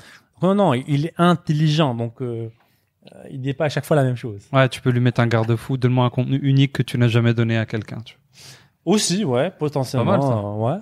[0.42, 2.48] non, non, il est intelligent, donc, euh,
[3.30, 4.42] il dit pas à chaque fois la même chose.
[4.52, 7.32] Ouais, tu peux lui mettre un garde-fou, donne-moi un contenu unique que tu n'as jamais
[7.34, 8.00] donné à quelqu'un.
[8.04, 8.16] tu.
[8.84, 10.42] Aussi, ouais, potentiellement, Pas mal, ça.
[10.42, 10.78] ouais.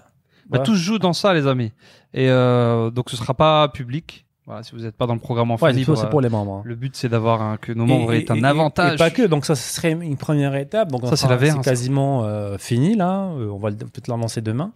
[0.48, 0.64] Bah, Ouais.
[0.64, 1.72] Tout se joue dans ça, les amis.
[2.12, 4.26] Et euh, donc, ce sera pas public.
[4.46, 6.20] Voilà, si vous n'êtes pas dans le programme en Ouais, c'est libre, pour, c'est pour
[6.20, 6.56] les membres.
[6.56, 6.62] hein.
[6.66, 8.94] le but c'est d'avoir que nos membres Et- aient un et- avantage.
[8.94, 10.90] Et pas que, donc ça ce serait une première étape.
[10.90, 13.30] Donc on Ça, c'est la VR, quasiment euh, fini là.
[13.38, 14.72] Euh, on va peut-être le lancer demain.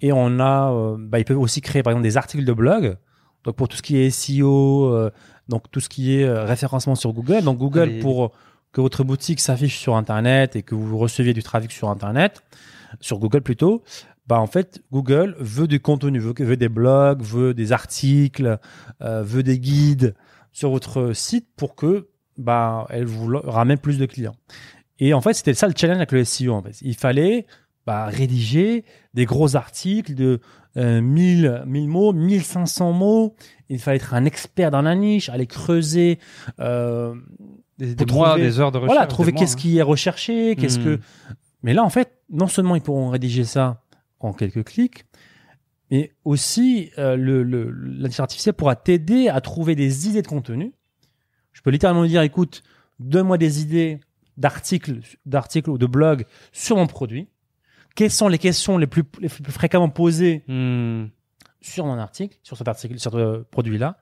[0.00, 2.96] Et on a, euh, bah, ils peuvent aussi créer par exemple des articles de blog.
[3.42, 5.10] Donc pour tout ce qui est SEO, euh,
[5.48, 7.42] donc tout ce qui est euh, référencement sur Google.
[7.42, 7.98] Donc Google Allez.
[7.98, 8.30] pour
[8.70, 12.44] que votre boutique s'affiche sur Internet et que vous receviez du trafic sur Internet,
[13.00, 13.82] sur Google plutôt.
[14.26, 18.58] Bah en fait, Google veut du contenu, veut, veut des blogs, veut des articles,
[19.02, 20.14] euh, veut des guides
[20.52, 22.08] sur votre site pour que
[22.38, 24.34] bah elle vous ramène plus de clients.
[24.98, 26.52] Et en fait, c'était ça le challenge avec le SEO.
[26.54, 27.46] En fait, il fallait
[27.86, 30.40] bah, rédiger des gros articles de
[30.76, 33.34] euh, 1000, 1000 mots, 1500 mots.
[33.68, 36.18] Il fallait être un expert dans la niche, aller creuser,
[36.60, 37.14] euh,
[37.78, 38.94] des, des trouver- des heures de recherche.
[38.94, 40.84] voilà, trouver qu'est-ce qui est recherché, qu'est-ce Hmm.
[40.84, 41.00] que.
[41.62, 43.82] Mais là, en fait, non seulement ils pourront rédiger ça
[44.24, 45.04] en quelques clics,
[45.90, 50.72] mais aussi euh, l'intelligence artificielle pourra t'aider à trouver des idées de contenu.
[51.52, 52.62] Je peux littéralement lui dire, écoute,
[52.98, 54.00] donne-moi des idées
[54.36, 57.28] d'articles, d'articles ou de blogs sur mon produit.
[57.94, 60.42] Quelles sont les questions les plus, les plus fréquemment posées.
[60.48, 61.06] Hmm.
[61.60, 63.98] sur mon article, sur cet article, sur ce produit-là?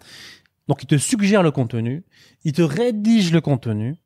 [0.68, 2.04] Donc, il te suggère le contenu,
[2.44, 3.96] il te rédige le contenu,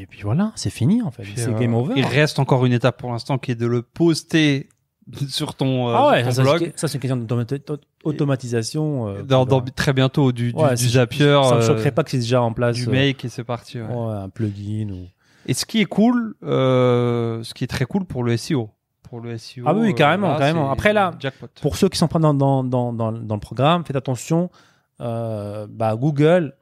[0.00, 1.24] et puis voilà, c'est fini en fait.
[1.36, 1.94] C'est euh, game over.
[1.96, 4.68] Il reste encore une étape pour l'instant qui est de le poster
[5.28, 6.72] sur ton, euh, ah ouais, ça, ton ça, blog.
[6.76, 7.60] ça, c'est une question d'automati-
[8.04, 9.08] d'automatisation.
[9.08, 12.04] euh, Dans, dans- très bientôt du, du, Ouais, du Zapier, Ça me euh, choquerait pas
[12.04, 12.76] que c'est déjà en place.
[12.76, 13.80] du make et c'est parti.
[13.80, 13.86] ouais.
[13.92, 15.06] un plugin ou.
[15.46, 18.70] Et ce qui est cool, euh, ce qui est très cool pour le SEO.
[19.02, 19.64] Pour le SEO.
[19.66, 20.70] Ah oui, carrément, là, carrément.
[20.70, 21.48] Après, là, jackpot.
[21.60, 24.50] Pour ceux qui sont pas dans, dans, dans, dans, le programme, faites attention.
[24.98, 26.54] Bah, Google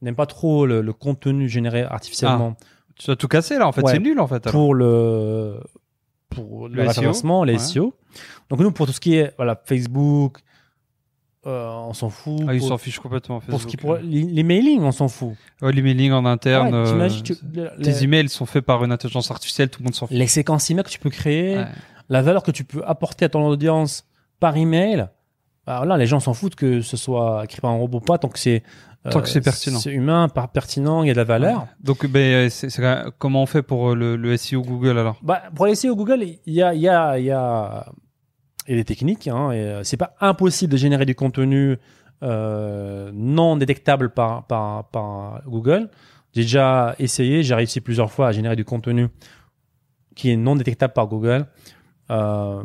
[0.00, 2.56] n'aime pas trop le, le contenu généré artificiellement
[2.98, 4.46] Tu as tout cassé là en fait, c'est nul en fait.
[4.46, 4.52] alors.
[4.52, 5.60] pour le
[6.34, 7.58] pour le, Le SEO, référencement, les ouais.
[7.58, 7.94] SEO.
[8.50, 10.38] Donc nous pour tout ce qui est voilà Facebook,
[11.46, 12.40] euh, on s'en fout.
[12.48, 13.40] Ah, ils s'en fichent complètement.
[13.40, 15.34] pour ce qui pour les, les mailings, on s'en fout.
[15.60, 16.74] Ouais, les mailings en interne.
[16.74, 19.84] Ouais, t'imagines, euh, tu- Tes les, emails sont faits par une intelligence artificielle, tout le
[19.84, 20.16] monde s'en fout.
[20.16, 21.66] les séquences email que tu peux créer, Ouais.
[22.08, 24.06] la valeur que tu peux apporter à ton audience
[24.40, 25.06] par email.
[25.66, 28.16] Alors là, les gens s'en foutent que ce soit écrit par un robot ou pas,
[28.18, 29.78] tant que c'est euh, Tant que c'est pertinent.
[29.78, 31.66] C'est humain, par pertinent, il y a de la valeur.
[31.80, 35.18] Donc, ben, même- comment on fait pour euh, le, le SEO Google alors?
[35.22, 37.86] Bah, pour les SEO Google, il y a, il y a, il y a,
[38.66, 39.28] il y a des techniques.
[39.28, 41.76] Hein, euh, c'est pas impossible de générer du contenu
[42.22, 45.90] euh, non détectable par, par, par Google.
[46.34, 49.08] J'ai déjà essayé, j'ai réussi plusieurs fois à générer du contenu
[50.16, 51.46] qui est non détectable par Google.
[52.10, 52.62] Euh,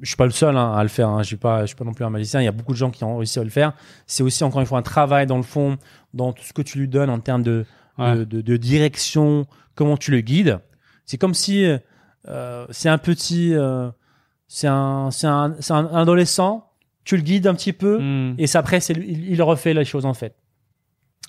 [0.00, 1.08] je suis pas le seul hein, à le faire.
[1.08, 1.22] Hein.
[1.22, 2.40] Je suis pas, je suis pas non plus un magicien.
[2.40, 3.72] Il y a beaucoup de gens qui ont réussi à le faire.
[4.06, 5.78] C'est aussi encore une fois un travail dans le fond,
[6.14, 7.64] dans tout ce que tu lui donnes en termes de,
[7.98, 8.16] Ouais.
[8.16, 10.58] de, de- de direction, comment tu le guides.
[11.04, 11.66] C'est comme si
[12.28, 13.90] euh, c'est un petit, euh,
[14.48, 16.66] c'est un, c'est un, c'est un adolescent.
[17.04, 18.34] Tu le guides un petit peu Hmm.
[18.38, 20.34] et après c'est il, il refait les choses en fait.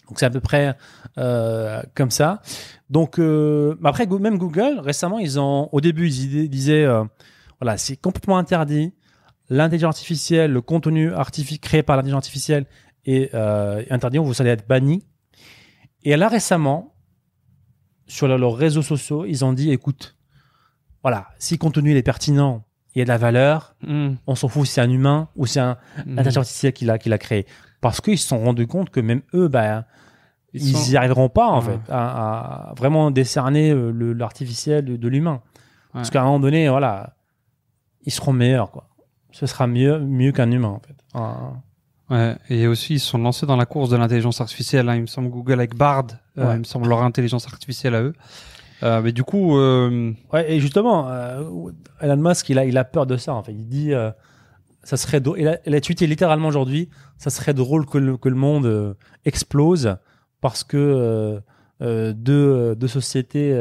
[0.07, 0.75] Donc c'est à peu près
[1.17, 2.41] euh, comme ça.
[2.89, 6.85] Donc euh, après même Google récemment ils ont au début ils disaient
[7.61, 8.93] voilà c'est complètement interdit
[9.49, 12.65] l'intelligence artificielle le contenu artifi- créé par l'intelligence artificielle
[13.05, 15.05] est euh, interdit vous allez être banni.
[16.03, 16.95] Et là récemment
[18.07, 20.15] sur le- leurs réseaux sociaux ils ont dit écoute
[21.03, 24.15] voilà si le contenu il est pertinent il y a de la valeur Hmm.
[24.27, 26.15] on s'en fout si c'est un humain ou c'est un Hmm.
[26.15, 27.45] l'intelligence artificielle qui l'a qui l'a créé
[27.81, 29.85] parce qu'ils se sont rendus compte que même eux bah
[30.53, 31.73] Ils ils, sont- y arriveront pas en Ouais.
[31.73, 35.41] fait à, à vraiment décerner euh, le l'artificiel de, de l'humain
[35.93, 37.15] parce qu'à un moment donné voilà
[38.05, 38.87] ils seront meilleurs quoi
[39.31, 41.61] ce sera mieux mieux qu'un humain en fait Un-
[42.09, 44.89] Ouais, et aussi ils se sont lancés dans la course de l'intelligence artificielle.
[44.89, 44.95] Hein.
[44.95, 48.13] Il me semble Google avec Bard, euh, il me semble leur intelligence artificielle à eux.
[48.83, 51.07] Euh, mais du coup, euh, ouais et justement
[52.01, 53.93] Elon Musk il a il a peur de ça en fait il dit
[54.83, 58.17] ça serait drôle- il a, il a tweeté littéralement aujourd'hui ça serait drôle que le,
[58.17, 59.95] que le monde explose
[60.41, 61.41] parce que
[61.79, 63.53] deux, deux sociétés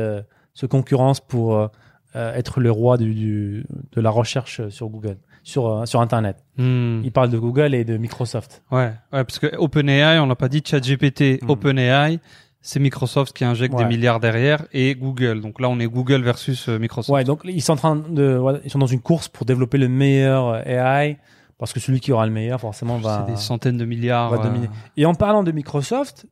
[0.54, 1.70] se concurrencent pour
[2.16, 6.44] euh, être le roi du, du- de la recherche sur Google, sur, euh, sur Internet.
[6.58, 8.62] hmm, Il parle de Google et de Microsoft.
[8.72, 11.50] ouais, ouais, parce que OpenAI, on l'a pas dit, ChatGPT, Hmm.
[11.50, 12.18] OpenAI,
[12.62, 13.84] c'est Microsoft qui injecte Ouais.
[13.84, 15.40] des milliards derrière et Google.
[15.40, 17.14] Donc là, on est Google versus euh, Microsoft.
[17.14, 19.88] Ouais, donc ils sont en train de, ils sont dans une course pour développer le
[19.88, 21.16] meilleur euh, AI
[21.58, 23.24] parce que celui qui aura le meilleur forcément va.
[23.26, 24.68] c'est des centaines de milliards va euh, dominer.
[24.98, 26.26] Et en parlant de Microsoft,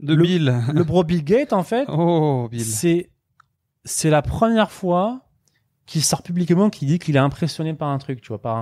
[0.00, 0.54] de Le- Bill.
[0.72, 2.60] le bro Bill Gates en fait, Oh, Bill.
[2.64, 3.10] c'est
[3.84, 5.22] c'est la première fois
[5.86, 8.56] qu'il sort publiquement qu'il dit qu'il est impressionné par un truc, tu vois, par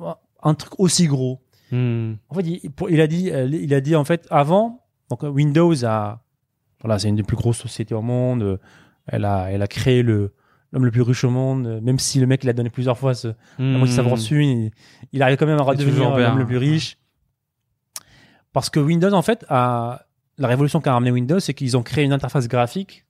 [0.00, 1.42] un, un truc aussi gros.
[1.70, 2.14] Hmm.
[2.28, 5.24] En fait, il, pour- il a dit, euh, il a dit en fait avant, donc
[5.24, 6.22] euh, Windows a,
[6.80, 8.42] voilà, c'est une des plus grosses sociétés au monde.
[8.42, 8.56] euh,
[9.06, 10.34] Elle a, elle a créé le
[10.72, 11.66] l'homme le plus riche au monde.
[11.66, 14.08] euh, Même si le mec il a donné plusieurs fois ce, la sa Hmm.
[14.08, 14.70] fortune, il,
[15.12, 16.28] il arrive quand même à redevenir bien.
[16.28, 16.98] l'homme le plus riche.
[18.52, 20.02] Parce que Windows, en fait, a
[20.38, 23.05] la révolution qu'a ramené Windows, c'est qu'ils ont créé une interface graphique,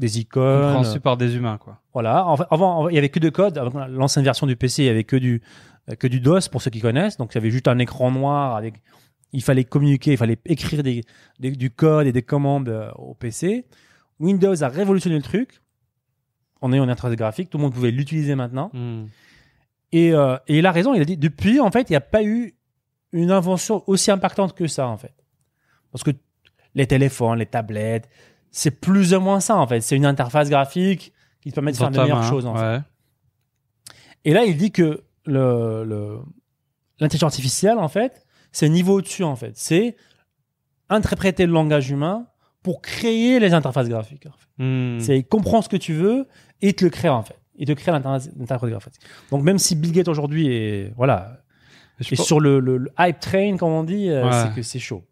[0.00, 1.80] des icônes, Compréhensible par des humains, quoi.
[1.92, 2.26] voilà.
[2.26, 3.60] En fait, avant, il y avait que de code.
[3.90, 5.42] L'ancienne version du PC, il y avait que du
[5.98, 7.16] que du DOS pour ceux qui connaissent.
[7.16, 8.74] Donc, il y avait juste un écran noir avec.
[9.32, 11.02] Il fallait communiquer, il fallait écrire des,
[11.40, 13.66] des- du code et des commandes euh, au PC.
[14.20, 15.60] Windows a révolutionné le truc
[16.60, 17.50] en ayant une interface graphique.
[17.50, 18.70] Tout le monde pouvait l'utiliser maintenant.
[18.74, 19.04] Hmm.
[19.92, 20.94] Et, euh, et il a raison.
[20.94, 22.54] Il a dit depuis, en fait, il n'y a pas eu
[23.12, 25.14] une invention aussi impactante que ça, en fait.
[25.92, 26.10] Parce que
[26.74, 28.08] les téléphones, les tablettes,
[28.58, 29.80] c'est plus ou moins ça, en fait.
[29.80, 32.82] C'est une interface graphique qui te permet de faire de meilleures main, choses, en fait.
[34.24, 36.18] Et là, il dit que le,
[36.98, 39.52] l'intelligence artificielle, en fait, c'est niveau au-dessus, en fait.
[39.56, 39.96] C'est
[40.88, 42.26] interpréter le langage humain
[42.62, 44.26] pour créer les interfaces graphiques.
[44.26, 44.62] en fait.
[44.64, 44.98] Hmm.
[45.00, 46.26] C'est il comprend ce que tu veux
[46.60, 47.38] et te le crée, en fait.
[47.56, 48.28] Il te crée l'interface
[48.70, 48.94] graphique.
[49.30, 51.42] Donc, même si Bill Gates aujourd'hui est, voilà,
[51.98, 54.32] pense- sur le, le- le hype train, comme on dit, euh, Ouais.
[54.32, 55.04] c'est que c'est chaud.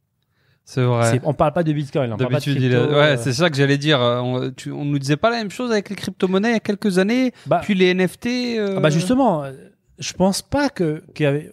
[0.69, 1.21] C'est vrai.
[1.23, 4.01] On parle pas de Bitcoin, D'habitude, ouais, euh, c'est ça que j'allais dire.
[4.01, 6.61] On, tu- on nous disait pas la même chose avec les crypto-monnaies il y a
[6.61, 8.27] quelques années, bah, puis les NFT.
[8.59, 9.53] euh, ah bah justement, euh,
[10.01, 11.53] je pense pas que qu'il y avait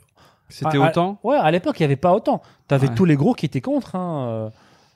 [0.49, 1.19] C'était à- à- autant.
[1.23, 2.41] Ouais, à l'époque, il y avait pas autant.
[2.67, 2.95] T'avais Ouais.
[2.95, 3.95] tous les gros qui étaient contre.
[3.95, 4.49] Hein.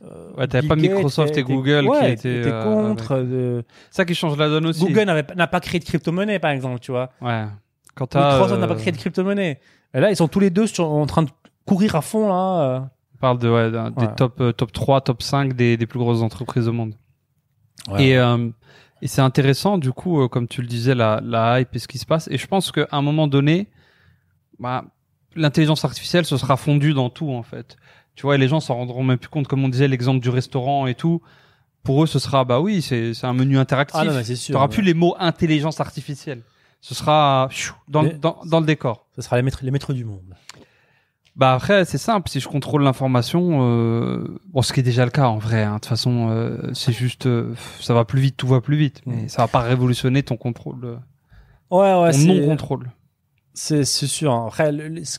[0.03, 3.13] euh, Ouais, t'avais pas Microsoft et Google qui étaient, étaient contre.
[3.15, 4.83] euh, Ça qui change la donne aussi.
[4.83, 7.11] Google n'a pas créé de crypto-monnaie, par exemple, tu vois.
[7.21, 7.45] Ouais.
[7.95, 9.59] Quand t'as, Microsoft n'a euh, pas créé de crypto-monnaie.
[9.93, 11.29] Et là, ils sont tous les deux sur- en train de
[11.65, 12.89] courir à fond, là.
[13.17, 14.15] On parle de, ouais, des Ouais.
[14.15, 16.93] top, euh, top 3, top 5 des, des plus grosses entreprises au monde.
[17.99, 18.49] Et, euh,
[19.01, 21.87] et c'est intéressant, du coup, euh, comme tu le disais, la, la hype et ce
[21.87, 22.27] qui se passe.
[22.29, 23.67] Et je pense qu'à un moment donné,
[24.59, 24.83] bah,
[25.35, 27.77] l'intelligence artificielle se sera fondue dans tout, en fait.
[28.15, 30.29] Tu vois, et les gens s'en rendront même plus compte, comme on disait, l'exemple du
[30.29, 31.21] restaurant et tout.
[31.83, 33.97] pour eux, ce sera, bah oui, c'est c'est un menu interactif.
[34.01, 34.47] Ah non, c'est sûr.
[34.47, 36.41] Tu n'auras plus les mots intelligence artificielle.
[36.81, 39.05] Ce sera pfiou, dans, dans, dans le décor.
[39.15, 40.35] Ce sera les maîtres, les maîtres du monde.
[41.37, 42.29] Bah après, c'est simple.
[42.29, 45.61] Si je contrôle l'information, euh, bon, ce qui est déjà le cas en vrai.
[45.63, 45.75] hein.
[45.75, 49.01] De toute façon, euh, c'est juste, euh, ça va plus vite, tout va plus vite.
[49.05, 49.29] Mais Mm.
[49.29, 50.99] ça va pas révolutionner ton contrôle,
[51.69, 52.91] Ouais, ouais, ton c'est- non-contrôle.
[53.53, 54.31] C'est c'est sûr.
[54.33, 54.45] hein.
[54.47, 55.17] Après, le- le- ce,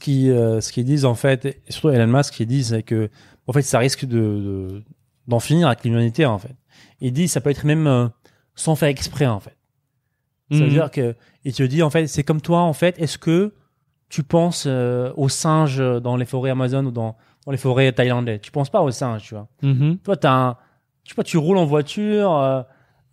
[0.00, 3.08] qui ce qu'ils disent en fait, et surtout Elon Musk, ce qu'ils disent, c'est que
[3.46, 4.82] en fait, ça risque de de-
[5.28, 6.54] d'en finir avec l'humanité en fait.
[7.00, 8.10] Il dit ça peut être même
[8.56, 9.56] sans faire exprès en fait.
[10.50, 10.70] Ça veut Mhm.
[10.70, 11.14] dire que
[11.44, 12.98] il te dit en fait, c'est comme toi en fait.
[12.98, 13.52] Est-ce que
[14.10, 18.40] tu penses euh, aux singes dans les forêts Amazon ou dans dans les forêts thaïlandaises?
[18.42, 19.48] Tu penses pas aux singes, tu vois?
[19.62, 19.96] Mhm.
[20.04, 20.56] Toi, t'as un,
[21.04, 22.62] je sais pas, tu roules en voiture, euh,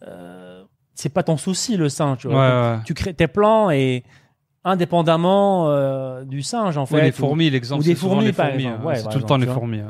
[0.06, 2.74] euh, c'est pas ton souci le singe, tu Ouais, vois?
[2.76, 2.80] ouais.
[2.86, 4.04] Tu crées tes plans et
[4.66, 6.95] indépendamment euh, du singe en fait.
[6.95, 7.82] Ouais, les ou- fourmis, l'exemple.
[7.82, 8.82] ou des fourmis, les par fourmis, exemple.
[8.82, 8.86] hein.
[8.88, 9.82] Ouais, c'est tout le temps les tu fourmis.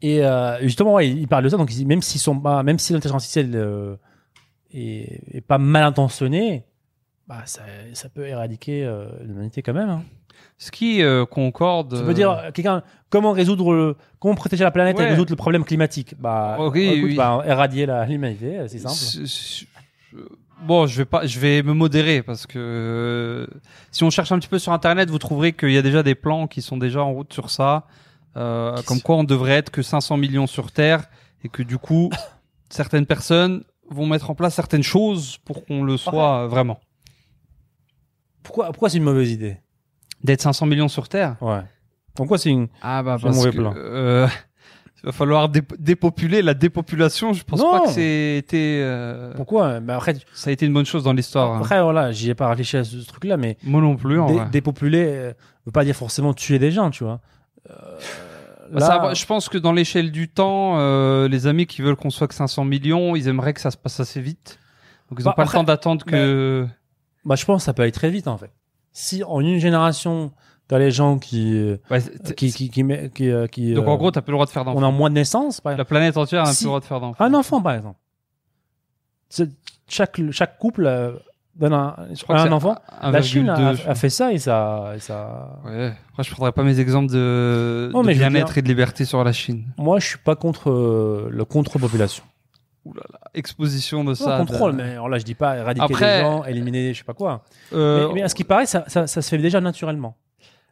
[0.00, 1.56] Et euh, justement, ouais, il parle de ça.
[1.56, 3.96] Donc, il même s'ils sont pas, même si l'intelligence artificielle euh,
[4.72, 6.64] est, est pas mal intentionnée,
[7.32, 7.62] bah ça,
[7.94, 9.88] ça peut éradiquer euh, l'humanité quand même.
[9.88, 10.04] Hein.
[10.58, 11.98] Ce qui euh, concorde.
[11.98, 15.04] Tu peux dire, euh, quelqu'un, comment résoudre, le, comment protéger la planète Ouais.
[15.04, 16.14] et résoudre le problème climatique?
[16.18, 17.16] Bah, Ok, écoute, oui.
[17.16, 19.66] bah, éradier l'humanité, c'est simple.
[20.62, 23.48] Bon, je vais pas, je vais me modérer parce que
[23.90, 26.14] si on cherche un petit peu sur internet, vous trouverez qu'il y a déjà des
[26.14, 27.86] plans qui sont déjà en route sur ça,
[28.36, 31.06] euh, comme quoi on devrait être que 500 millions sur Terre
[31.42, 32.10] et que du coup
[32.68, 36.78] certaines personnes vont mettre en place certaines choses pour qu'on le soit vraiment.
[38.42, 39.56] Pourquoi, pourquoi c'est une mauvaise idée
[40.24, 41.36] D'être 500 millions sur Terre.
[41.40, 41.60] Ouais.
[42.14, 42.68] Pourquoi c'est une.
[42.82, 43.74] Ah bah C'est un mauvais plan.
[43.76, 44.26] euh,
[45.02, 47.32] il va falloir dé- dépopuler la dépopulation.
[47.32, 47.70] Je pense Non.
[47.72, 49.80] pas que c'était euh, Pourquoi?
[49.80, 51.52] Bah après, ça a été une bonne chose dans l'histoire.
[51.52, 51.58] hein.
[51.58, 54.20] après, voilà, j'y ai pas réfléchi à ce, truc-là, mais Moi non plus.
[54.20, 54.46] En dé- vrai.
[54.50, 55.32] dépopuler euh,
[55.66, 57.20] veut pas dire forcément tuer des gens, tu vois.
[57.70, 57.74] Euh,
[58.72, 61.96] Bah, là- ça je pense que dans l'échelle du temps, euh, les amis qui veulent
[61.96, 64.58] qu'on soit que 500 millions, ils aimeraient que ça se passe assez vite.
[65.10, 66.66] Donc ils n'ont Bah, pas après- le temps d'attendre que.
[67.24, 68.50] Bah, je pense que ça peut aller très vite en fait.
[68.92, 70.32] Si en une génération,
[70.68, 72.82] t'as les gens qui euh, Ouais, c'est- qui qui qui,
[73.14, 74.86] qui, euh, qui, Donc euh, en gros, t'as plus le droit de faire on d'enfants.
[74.86, 75.88] a moins de naissances, par La exemple.
[75.88, 77.24] planète entière n'a plus Si- le droit de faire d'enfants.
[77.24, 77.98] Un enfant par exemple.
[79.88, 81.12] Chaque chaque couple euh,
[81.54, 82.76] donne un, Je crois que un enfant.
[83.02, 85.60] La 1,2, Chine a, a fait ça et ça, et ça.
[85.64, 85.92] Ouais.
[86.10, 89.64] Après, je prendrai pas mes exemples de, de bien-être et de liberté sur la Chine.
[89.78, 92.24] Moi, je suis pas contre euh, le contre-population.
[92.84, 94.38] Ouh là là, exposition de ça.
[94.38, 97.04] contrôle, de- mais alors là, je dis pas éradiquer Après- les gens, éliminer, je sais
[97.04, 97.44] pas quoi.
[97.72, 100.16] Euh, mais, mais à ce qui paraît, ça, ça, ça se fait déjà naturellement.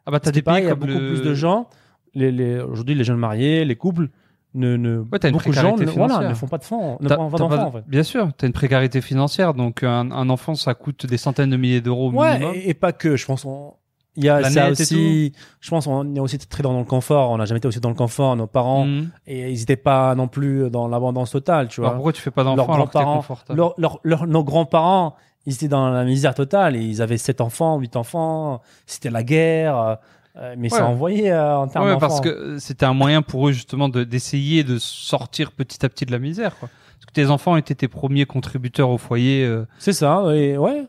[0.05, 1.67] ah bah t'as des pays il y a beaucoup le- plus de gens.
[2.13, 4.09] Les, les, Aujourd'hui, les jeunes mariés, les couples,
[4.53, 7.29] ne, ne, Ouais, beaucoup de gens ne, voilà, ne font pas de fonds, ne font
[7.29, 7.83] pas d'enfants de- en fait.
[7.87, 11.55] Bien sûr, t'as une précarité financière, donc un, un enfant ça coûte des centaines de
[11.55, 13.15] milliers d'euros Ouais, et, et pas que.
[13.15, 13.73] Je pense on-
[14.17, 15.31] il y a ça aussi.
[15.61, 17.29] Je pense on est aussi très dans le confort.
[17.31, 18.35] On n'a jamais été aussi dans le confort.
[18.35, 19.09] Nos parents Mhm.
[19.27, 21.95] et ils n'étaient pas non plus dans l'abondance totale, tu Alors vois.
[21.97, 25.67] pourquoi tu fais pas d'enfants alors que confortable Leurs- leurs- leurs- nos grands-parents, ils étaient
[25.67, 28.61] dans la misère totale et ils avaient sept enfants, huit enfants.
[28.85, 29.97] C'était la guerre,
[30.37, 30.81] euh, mais ça Ouais.
[30.83, 34.63] envoyait euh, en termes Ouais, parce que c'était un moyen pour eux justement de d'essayer
[34.63, 36.57] de sortir petit à petit de la misère.
[36.59, 36.69] Quoi.
[36.69, 39.43] Parce que tes enfants étaient tes premiers contributeurs au foyer.
[39.45, 40.23] euh, c'est ça.
[40.35, 40.85] Et ouais,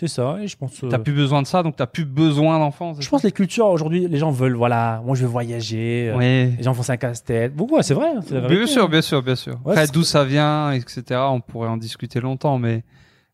[0.00, 0.36] c'est ça.
[0.40, 0.82] Et je pense.
[0.82, 2.94] euh, T'as plus besoin de ça, donc t'as plus besoin d'enfants.
[2.98, 4.56] Je pense que les cultures aujourd'hui, les gens veulent.
[4.56, 6.10] Voilà, moi je veux voyager.
[6.12, 6.52] euh, Ouais.
[6.56, 7.54] Les gens font ça casse-tête.
[7.54, 8.08] Bon, ouais, c'est vrai.
[8.30, 8.88] la Bien sûr, hein.
[8.88, 9.54] bien sûr, bien sûr.
[9.64, 11.02] Ouais, Après, d'où ça vient, etc.
[11.30, 12.82] On pourrait en discuter longtemps, mais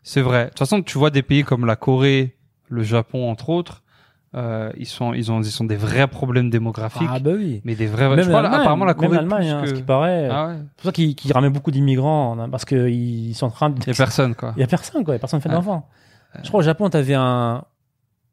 [0.03, 0.45] c'est vrai.
[0.45, 2.37] De toute façon, tu vois des pays comme la Corée,
[2.69, 3.83] le Japon, entre autres,
[4.35, 7.09] euh, ils sont, ils ont, ils sont des vrais problèmes démographiques.
[7.11, 7.62] Ah bah oui.
[7.64, 8.09] mais des vrais.
[8.11, 9.17] Même je crois, l'Allemagne, apparemment, la même Corée.
[9.17, 10.29] l'Allemagne, plus hein, que- ce qui paraît.
[10.31, 10.55] Ah ouais.
[10.59, 13.77] C'est pour ça qu'ils qu'ils ramènent beaucoup d'immigrants hein, parce qu'ils sont en train de.
[13.81, 14.53] Il y a personne, quoi.
[14.57, 15.14] Il y a personne quoi.
[15.14, 15.55] Il y a personne fait Ouais.
[15.55, 15.89] d'enfants.
[16.43, 17.64] Je crois au Japon, t'avais un.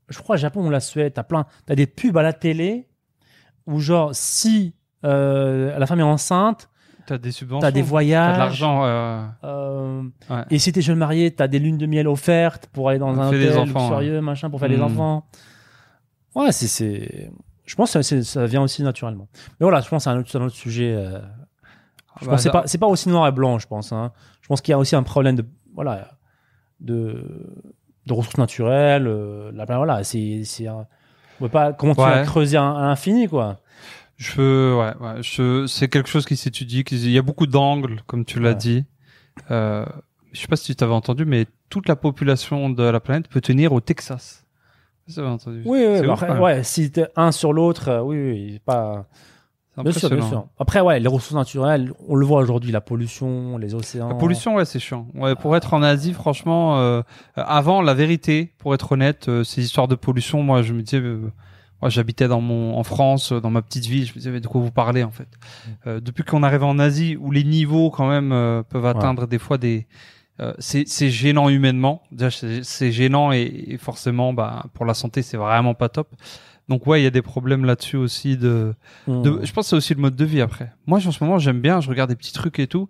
[0.09, 1.45] Je crois au Japon ou la Suède, t'as plein.
[1.65, 2.87] T'as des pubs à la télé
[3.65, 4.75] où genre si
[5.05, 6.69] euh, la femme est enceinte,
[7.05, 7.61] T'as des subventions.
[7.61, 8.33] t'as des T'as voyages.
[8.35, 8.85] de l'argent.
[8.85, 10.43] euh, euh, Ouais.
[10.51, 13.19] Et si t'es jeune marié, t'as des lunes de miel offertes pour aller dans On
[13.19, 14.83] un des hôtel enfants, luxurieux, machin, pour faire des Mm.
[14.83, 15.27] enfants.
[16.35, 17.31] Ouais, c'est, c'est,
[17.65, 19.27] je pense que ça vient aussi naturellement.
[19.59, 20.93] Mais voilà, je pense que c'est un autre, un autre sujet.
[20.95, 21.19] euh,
[22.21, 23.91] je bah, pense que c'est pas, c'est pas aussi noir et blanc, je pense.
[23.91, 24.11] Hein.
[24.41, 25.45] Je pense qu'il y a aussi un problème de,
[25.75, 26.11] voilà,
[26.79, 27.53] de,
[28.05, 29.07] de ressources naturelles.
[29.07, 30.85] euh, là, voilà, c'est, un,
[31.39, 32.25] on peut pas, comment tu vas Ouais.
[32.25, 33.59] creuser un- à l'infini, quoi.
[34.17, 36.83] Je, ouais, ouais, je, c'est quelque chose qui s'étudie.
[36.83, 38.55] qui- Il y a beaucoup d'angles, comme tu l'as Ouais.
[38.55, 38.85] dit.
[39.51, 39.85] Euh,
[40.31, 43.41] je sais pas si tu t'avais entendu, mais toute la population de la planète peut
[43.41, 44.45] tenir au Texas.
[45.07, 45.63] Ça entendu?
[45.65, 49.05] Oui, oui, bah ouf, après, ouais, si t'es un sur l'autre, euh, oui, oui, pas.
[49.77, 50.47] Bien sûr, bien sûr.
[50.59, 54.09] Après, ouais, les ressources naturelles, on le voit aujourd'hui, la pollution, les océans.
[54.09, 55.07] La pollution, ouais, c'est chiant.
[55.15, 57.01] Ouais, pour être en Asie, franchement, euh,
[57.35, 60.99] avant, la vérité, pour être honnête, euh, ces histoires de pollution, moi, je me disais,
[61.01, 61.31] euh,
[61.81, 64.05] Moi, j'habitais dans mon en France, dans ma petite ville.
[64.05, 65.27] Je me disais mais de quoi vous parlez en fait?
[65.85, 69.37] Euh, depuis qu'on arrive en Asie, où les niveaux quand même euh, peuvent atteindre des
[69.37, 69.85] fois des
[70.39, 72.01] euh, c'est c'est gênant humainement.
[72.13, 76.07] Déjà, c'est c'est gênant et, et forcément, bah pour la santé, c'est vraiment pas top.
[76.69, 78.73] Donc ouais, il y a des problèmes là-dessus aussi de
[79.07, 79.45] de- Hmm.
[79.45, 80.71] je pense que c'est aussi le mode de vie après.
[80.87, 82.87] Moi, en ce moment, j'aime bien, je regarde des petits trucs et tout.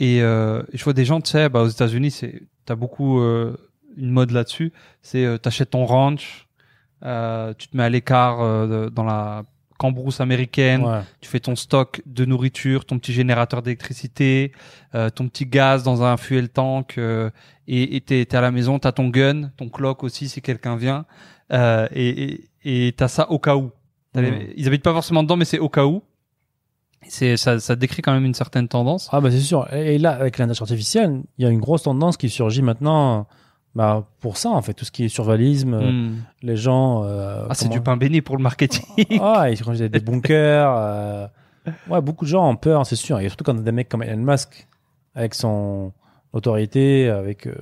[0.00, 3.56] Et euh, je vois des gens, tu sais, bah, aux États-Unis, c'est t'as beaucoup euh,
[3.96, 4.72] une mode là-dessus.
[5.02, 6.46] C'est euh, t'achètes ton ranch,
[7.02, 8.38] tu te mets à l'écart
[8.90, 9.44] dans la
[9.78, 11.00] cambrousse américaine, Ouais.
[11.20, 14.50] tu fais ton stock de nourriture, ton petit générateur d'électricité,
[14.96, 17.30] euh, ton petit gaz dans un fuel tank, euh,
[17.68, 21.04] et t'es t'es à la maison, t'as ton gun, ton clock aussi si quelqu'un vient,
[21.52, 23.70] euh, et et et t'as ça au cas où.
[24.12, 24.46] T'as les- Mhm.
[24.56, 26.02] Ils habitent pas forcément dedans, mais c'est au cas où.
[27.08, 29.08] C'est ça, ça décrit quand même une certaine tendance.
[29.12, 29.72] Ah bah c'est sûr.
[29.72, 33.26] Et et là, avec l'intelligence artificielle, il y a une grosse tendance qui surgit maintenant
[33.74, 34.74] bah, pour ça, en fait.
[34.74, 36.16] Tout ce qui est survivalisme, euh, Hmm.
[36.42, 37.04] les gens...
[37.04, 38.84] euh, Ah, c'est comment- du pain béni pour le marketing.
[39.20, 40.74] Ah, ils construisent des bunkers.
[40.76, 41.26] euh,
[41.88, 43.20] Ouais, beaucoup de gens ont peur, c'est sûr.
[43.20, 44.66] Et surtout quand des mecs comme Elon Musk,
[45.14, 45.92] avec son
[46.32, 47.46] autorité, avec...
[47.46, 47.54] euh,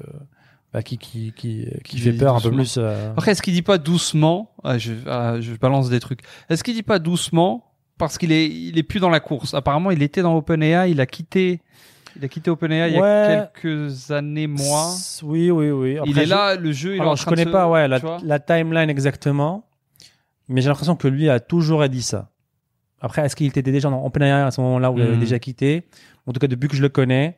[0.72, 2.76] bah, qui, qui, qui, qui Qui fait peur un peu plus...
[2.78, 4.50] euh, Après, est-ce qu'il dit pas doucement?
[4.64, 6.20] Ah, je, ah, je balance des trucs.
[6.50, 7.64] Est-ce qu'il dit pas doucement
[7.98, 9.54] parce qu'il est, il est plus dans la course?
[9.54, 11.60] Apparemment, il était dans OpenAI, il a quitté,
[12.16, 14.92] il a quitté OpenAI il y a quelques années, mois.
[15.22, 15.98] Oui, oui, oui.
[16.04, 17.68] il est je- là, le jeu, il est Alors, en je de connais se- pas
[17.68, 19.64] ouais, la timeline exactement,
[20.48, 22.30] mais j'ai l'impression que lui a toujours dit ça.
[23.00, 25.20] Après, est-ce qu'il était déjà dans OpenAI à ce moment-là où il avait Hmm.
[25.20, 25.86] déjà quitté?
[26.26, 27.36] En tout cas, depuis que je le connais,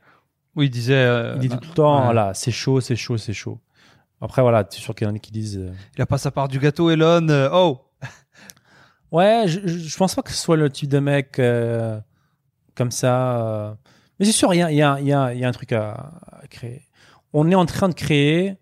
[0.57, 0.94] Oui, il disait.
[0.94, 2.05] euh, il dit bah, tout le temps, ouais.
[2.05, 3.61] voilà, c'est chaud, c'est chaud, c'est chaud.
[4.20, 6.30] Après, voilà, c'est sûr qu'il y en a qui disent, euh, Il a pas sa
[6.30, 7.28] part du gâteau, Elon.
[7.28, 7.80] euh, oh,
[9.12, 12.01] ouais, je, je, je pense pas que ce soit le type de mec euh,
[12.74, 13.40] comme ça.
[13.40, 13.74] euh.
[14.18, 15.49] Mais c'est sûr, il y a, il y, a, il y, a, il y a
[15.49, 15.92] un truc à,
[16.32, 16.82] à créer.
[17.32, 18.57] On est en train de créer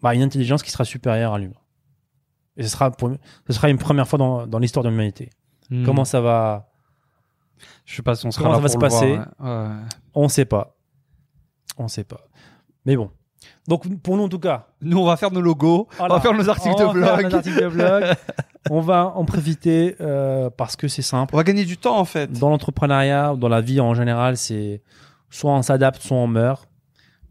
[0.00, 1.52] bah, une intelligence qui sera supérieure à l'humain.
[2.56, 3.10] Et ce sera, pour,
[3.46, 5.28] ce sera une première fois dans, dans l'histoire de l'humanité.
[5.68, 5.84] Hmm.
[5.84, 6.65] Comment ça va
[7.86, 9.68] Je sais pas si on sera Comment là ça va pour se passer voir, ouais.
[9.70, 9.76] Ouais.
[10.14, 10.76] On ne sait pas.
[11.78, 12.20] On ne sait pas.
[12.84, 13.10] Mais bon.
[13.68, 16.32] Donc, pour nous, en tout cas, Nous, on va faire nos logos, on va faire
[16.34, 17.30] nos articles on de va faire blog.
[17.30, 18.04] nos articles de blog.
[18.70, 21.34] on va en profiter euh, parce que c'est simple.
[21.34, 22.30] On va gagner du temps en fait.
[22.32, 24.82] Dans l'entrepreneuriat, dans la vie en général, c'est
[25.30, 26.68] soit on s'adapte, soit on meurt.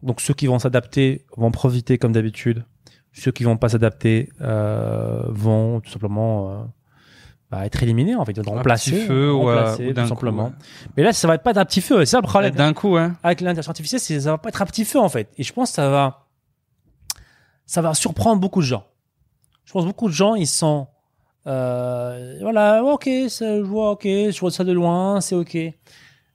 [0.04, 2.66] Donc ceux qui vont s'adapter vont profiter comme d'habitude.
[3.12, 6.64] Ceux qui vont pas s'adapter euh, vont tout simplement euh,
[7.56, 10.50] bah, être éliminés en fait, être Un feu ou, euh, coup, ouais.
[10.98, 12.00] Mais là, ça va pas être un petit feu.
[12.00, 13.16] C'est ça le problème D'un coup, hein.
[13.24, 15.30] avec l'intelligence artificielle, ça va pas être un petit feu en fait.
[15.38, 16.26] Et je pense que ça va,
[17.66, 18.84] ça va surprendre beaucoup de gens.
[19.64, 20.88] Je pense que beaucoup de gens ils sont,
[21.48, 25.58] euh, voilà, ok, ça, je vois, ok, je vois ça de loin, c'est ok.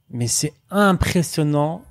[0.08, 1.82] Mais c'est impressionnant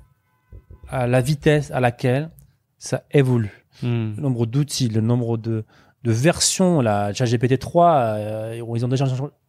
[0.88, 2.30] à la vitesse à laquelle
[2.78, 3.64] ça évolue.
[3.84, 4.16] Hmm.
[4.16, 5.64] Le nombre d'outils, le nombre de,
[6.04, 9.04] de versions, la ChatGPT 3, euh, ils ont déjà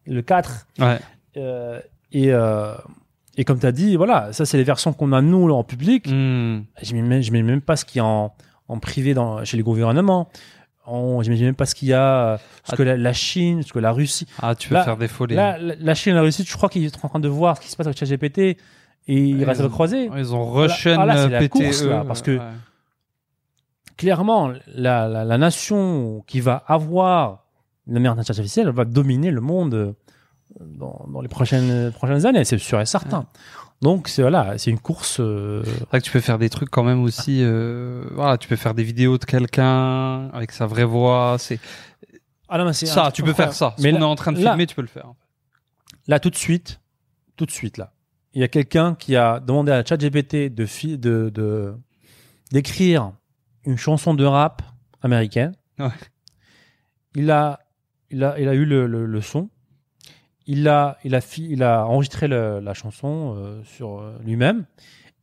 [0.06, 0.66] le 4.
[0.78, 0.98] Ouais.
[1.38, 1.80] Euh,
[2.12, 2.74] et, euh,
[3.38, 5.64] et comme tu as dit, voilà, ça c'est les versions qu'on a nous là, en
[5.64, 6.06] public.
[6.08, 6.62] Hmm.
[6.82, 8.34] Je ne mets même pas ce qu'il y a en,
[8.68, 10.28] en privé dans, chez les gouvernements.
[10.86, 12.76] On- J'imagine même pas ce qu'il y a, ce Ah.
[12.76, 14.26] que la, la Chine, ce que la Russie.
[14.42, 15.34] Ah, tu veux Là- faire des folies.
[15.36, 17.56] Là, la, la Chine et la Russie, je crois qu'ils sont en train de voir
[17.56, 18.58] ce qui se passe avec ChatGPT et
[19.08, 20.10] ils Ouais, restent ils ont- croisés.
[20.16, 22.42] Ils ont Russian Ah, là, c'est la course, là, parce que- ouais.
[24.02, 27.44] Clairement, la, la, la nation qui va avoir
[27.86, 29.92] la meilleure intelligence artificielle va dominer le monde euh,
[30.60, 33.26] dans, dans les prochaines, prochaines années, c'est sûr et certain.
[33.80, 35.18] Donc, c'est voilà, c'est une course.
[35.20, 37.40] euh, C'est vrai que tu peux faire des trucs quand même aussi.
[37.42, 41.36] euh, voilà, tu peux faire des vidéos de quelqu'un avec sa vraie voix.
[41.38, 41.58] C'est
[42.48, 43.10] Ah non, mais c'est un ça.
[43.12, 43.74] Tu peux faire ça.
[43.80, 45.12] Mais est en train de là- filmer, tu peux le faire.
[46.06, 46.80] Là, tout de suite,
[47.36, 47.92] tout de suite, là,
[48.34, 51.74] il y a quelqu'un qui a demandé à ChatGPT de, de, de,
[52.52, 53.12] d'écrire
[53.64, 54.62] une chanson de rap
[55.02, 55.52] américaine.
[55.78, 55.88] Ouais.
[57.14, 57.60] Il a,
[58.10, 59.48] il a, il a eu le, le, le son.
[60.46, 64.64] Il a, il a, fi- il a enregistré le- la chanson euh, sur euh, lui-même.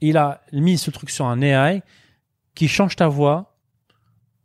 [0.02, 1.82] Il a mis ce truc sur un AI
[2.56, 3.58] qui change ta voix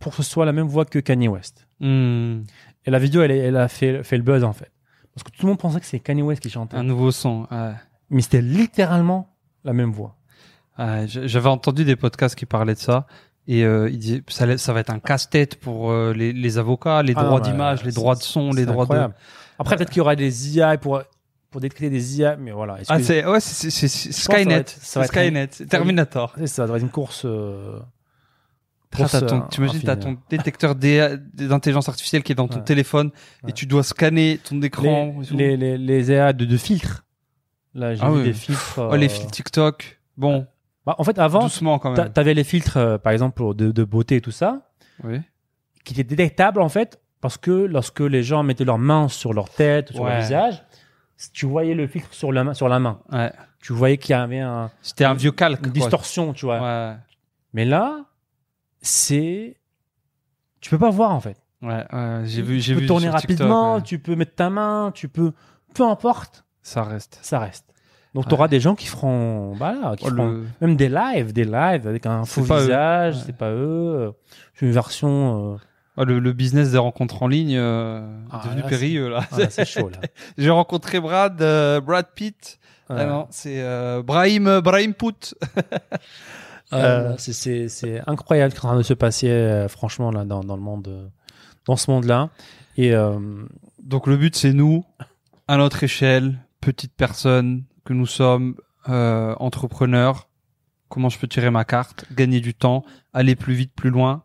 [0.01, 1.69] pour que ce soit la même voix que Kanye West.
[1.81, 2.43] Hmm.
[2.87, 4.71] Et la vidéo, elle, a fait, fait le buzz en fait.
[5.15, 6.77] Parce que tout le monde pensait que c'est Kanye West qui chantait.
[6.77, 7.47] Un nouveau son.
[7.51, 7.73] Ouais.
[8.11, 10.17] Mais c'était littéralement la même voix.
[10.79, 13.07] Ouais, J'avais entendu des podcasts qui parlaient de ça.
[13.47, 17.03] Et euh, il disait ça, ça va être un casse-tête pour euh, les, les avocats,
[17.03, 18.91] les Ah droits d'image, les c'est- droits de son, les droits de.
[18.93, 19.15] incroyable.
[19.59, 21.03] Après, peut-être qu'il y aura des IA pour,
[21.51, 22.79] pour détecter des IA, mais voilà.
[22.89, 24.65] Ah, c'est ouais, c'est va Skynet,
[24.95, 26.35] va Skynet, Terminator.
[26.47, 27.23] ça, doit être une course.
[27.27, 27.79] euh,
[28.97, 30.15] course, t'as ton- euh, T'imagines, t'as infinie.
[30.17, 32.65] ton détecteur d'intelligence artificielle qui est dans ton Ouais.
[32.65, 33.11] téléphone
[33.43, 33.51] Ouais.
[33.51, 35.17] et tu dois scanner ton écran.
[35.33, 37.05] les, les, les, les IA de, de filtres.
[37.75, 38.25] Là, j'ai Ah vu oui.
[38.25, 38.79] des filtres.
[38.91, 40.01] Oh, les euh, filtres TikTok.
[40.17, 40.47] Bon,
[40.87, 42.13] bah, en fait, avant, doucement quand même.
[42.13, 44.71] t'avais les filtres, euh, par exemple, de, de beauté et tout ça,
[45.03, 45.21] Oui.
[45.85, 49.49] qui étaient détectables, en fait, parce que lorsque les gens mettaient leurs mains sur leur
[49.49, 50.21] tête, sur leur Ouais.
[50.21, 50.63] visage,
[51.33, 53.01] tu voyais le filtre sur la main, sur la main.
[53.13, 53.33] Ouais.
[53.61, 55.61] Tu voyais qu'il y avait un, C'était un vieux calque.
[55.67, 55.81] une quoi.
[55.81, 56.61] distorsion, tu vois.
[56.61, 56.97] Ouais.
[57.55, 58.05] Mais là,
[58.83, 59.57] c'est,
[60.61, 61.39] tu peux pas voir en fait.
[61.63, 63.83] Ouais, ouais, j'ai vu, j'ai tu peux tourner sur TikTok, rapidement, ouais.
[63.83, 65.33] tu peux mettre ta main, tu peux,
[65.73, 67.19] peu importe, Ça reste.
[67.23, 67.73] ça reste.
[68.15, 71.33] Donc tu auras des gens qui feront, voilà, qui Oh, feront le- même des lives,
[71.33, 73.57] des lives avec un faux visage, c'est pas eux.
[73.99, 74.11] euh,
[74.55, 75.55] C'est une version.
[75.55, 75.57] euh,
[75.97, 79.21] Ah, le, le business des rencontres en ligne euh, Ah, est devenu là, périlleux là.
[79.31, 79.99] voilà, c'est chaud là.
[80.39, 82.59] J'ai rencontré Brad, euh, Brad Pitt.
[82.89, 83.63] Ah non, c'est
[84.03, 85.35] Brahim, Brahim Pout.
[87.19, 90.63] C'est- incroyable ce qui est en train de se passer, franchement, là, dans, dans le
[90.63, 91.11] monde,
[91.67, 92.31] dans ce monde-là.
[92.77, 92.93] Et
[93.83, 94.85] Donc le but c'est nous,
[95.49, 98.57] à notre échelle, petites personnes que nous sommes,
[98.89, 100.29] euh, entrepreneurs.
[100.89, 104.23] Comment je peux tirer ma carte, gagner du temps, aller plus vite, plus loin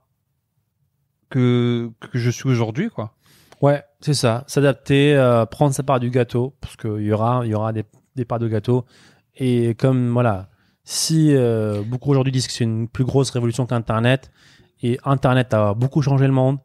[1.30, 3.16] que que je suis aujourd'hui, quoi.
[3.62, 4.44] ouais, c'est ça.
[4.48, 7.86] S'adapter, euh, prendre sa part du gâteau, parce qu'il y aura, il y aura des,
[8.16, 8.86] des parts de gâteau.
[9.36, 10.50] Et comme, voilà,
[10.84, 14.32] si euh, beaucoup aujourd'hui disent que c'est une plus grosse révolution qu'Internet,
[14.82, 16.58] et Internet a beaucoup changé le monde,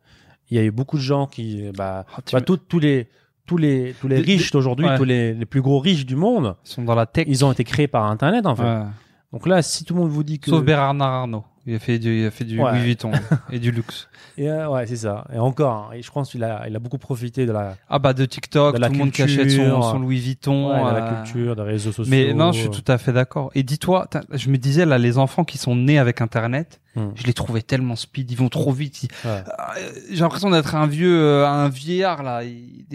[0.51, 3.09] il y a eu beaucoup de gens qui, bah, Ah, bah, tous- tous les,
[3.47, 4.97] tous les, tous les riches d'aujourd'hui, ouais.
[4.97, 7.27] tous les, les plus gros riches du monde, Ils sont dans la tech.
[7.29, 8.63] ils ont été créés par Internet, en fait.
[8.63, 8.85] Ouais.
[9.33, 10.51] Donc là, si tout le monde vous dit que.
[10.51, 11.45] Sauf Bernard Arnault.
[11.67, 12.73] Il a fait du, il a fait du Ouais.
[12.73, 13.11] Louis Vuitton
[13.51, 14.09] et du luxe.
[14.37, 15.25] Et, euh, ouais, c'est ça.
[15.33, 17.99] Et encore, hein, et je pense qu'il a, il a beaucoup profité de la, Ah
[17.99, 20.71] bah de TikTok, De la tout le monde qui achète son, son Louis Vuitton.
[20.71, 22.11] ouais, de la euh, culture, des réseaux sociaux.
[22.11, 23.51] Mais non, je suis tout à fait d'accord.
[23.55, 27.09] Et dis-toi, je me disais là, les enfants qui sont nés avec Internet, Hmm.
[27.17, 29.03] je les trouvais tellement speed, ils vont trop vite.
[29.03, 29.43] ils- Ouais.
[29.49, 32.43] Euh, J'ai l'impression d'être un vieux, un vieillard là.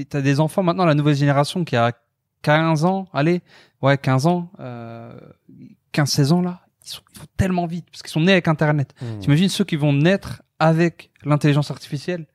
[0.09, 1.91] T'as des enfants maintenant, la nouvelle génération qui a
[2.41, 3.41] 15 ans, allez,
[3.81, 5.11] ouais, 15 ans, euh,
[5.91, 8.93] 15-16 ans là, ils, sont, ils vont tellement vite parce qu'ils sont nés avec Internet.
[9.01, 9.19] Hmm.
[9.19, 12.25] T'imagines ceux qui vont naître avec l'intelligence artificielle?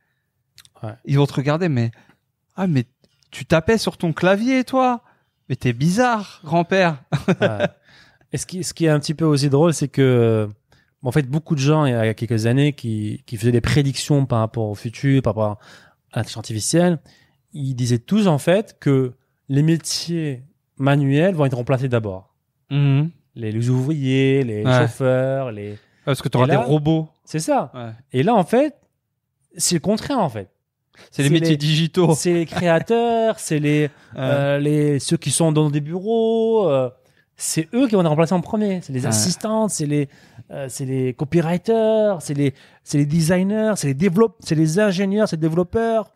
[0.82, 0.94] Ouais.
[1.05, 1.90] Ils vont te regarder, mais
[2.57, 2.84] ah mais
[3.30, 5.02] tu tapais sur ton clavier toi?
[5.48, 7.02] Mais t'es bizarre, grand-père.
[7.40, 7.68] Ouais.
[8.32, 10.48] Et ce qui, ce qui est un petit peu aussi drôle, c'est que,
[11.02, 14.26] en fait, beaucoup de gens, il y a quelques années, qui, qui faisaient des prédictions
[14.26, 15.50] par rapport au futur, par rapport
[16.12, 16.98] à l'intelligence artificielle,
[17.52, 19.12] ils disaient tous, en fait, que
[19.48, 20.44] les métiers
[20.78, 22.34] manuels vont être remplacés d'abord.
[22.70, 23.11] Mhm.
[23.37, 24.80] Les, les ouvriers, les Ouais.
[24.82, 25.76] chauffeurs, les...
[26.05, 27.09] Parce que t'auras Et là- des robots.
[27.24, 27.70] C'est ça.
[27.74, 27.91] Ouais.
[28.12, 28.74] Et là, en fait,
[29.57, 30.51] c'est le contraire, en fait.
[31.11, 32.14] C'est les métiers les- digitaux.
[32.16, 36.68] C'est les créateurs, c'est les, euh, les ceux qui sont dans des bureaux.
[36.70, 36.89] euh,
[37.37, 38.80] c'est eux qui vont être remplacés en premier.
[38.82, 40.09] C'est les assistantes, c'est les,
[40.53, 42.55] euh, c'est les copywriters, c'est les,
[42.85, 46.12] c'est les designers, c'est les développeurs, c'est les ingénieurs, c'est les développeurs.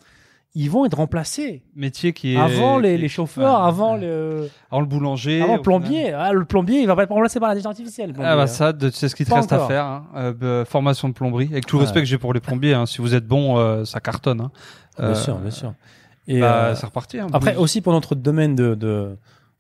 [0.54, 4.00] Ils vont être remplacés Métier qui est avant les, chauffeurs, ouais, avant ouais.
[4.00, 6.12] le, avant le boulanger, avant le plombier.
[6.12, 8.14] Ah, le plombier, il va pas être remplacé par l'intelligence artificielle.
[8.18, 8.46] Ah bah hein.
[8.46, 9.84] ça, c'est ce qu'il te reste à faire.
[9.84, 10.06] Hein.
[10.16, 11.48] Euh, bah, formation de plomberie.
[11.52, 11.84] Avec tout le Ouais.
[11.86, 12.86] respect que j'ai pour les plombiers, hein.
[12.86, 14.40] si vous êtes bon, euh, ça cartonne.
[14.40, 14.50] Hein.
[14.98, 15.74] Bien Euh, sûr, bien sûr.
[16.26, 17.18] Et, bah, c'est reparti.
[17.32, 19.16] Après, aussi pour notre domaine de, de,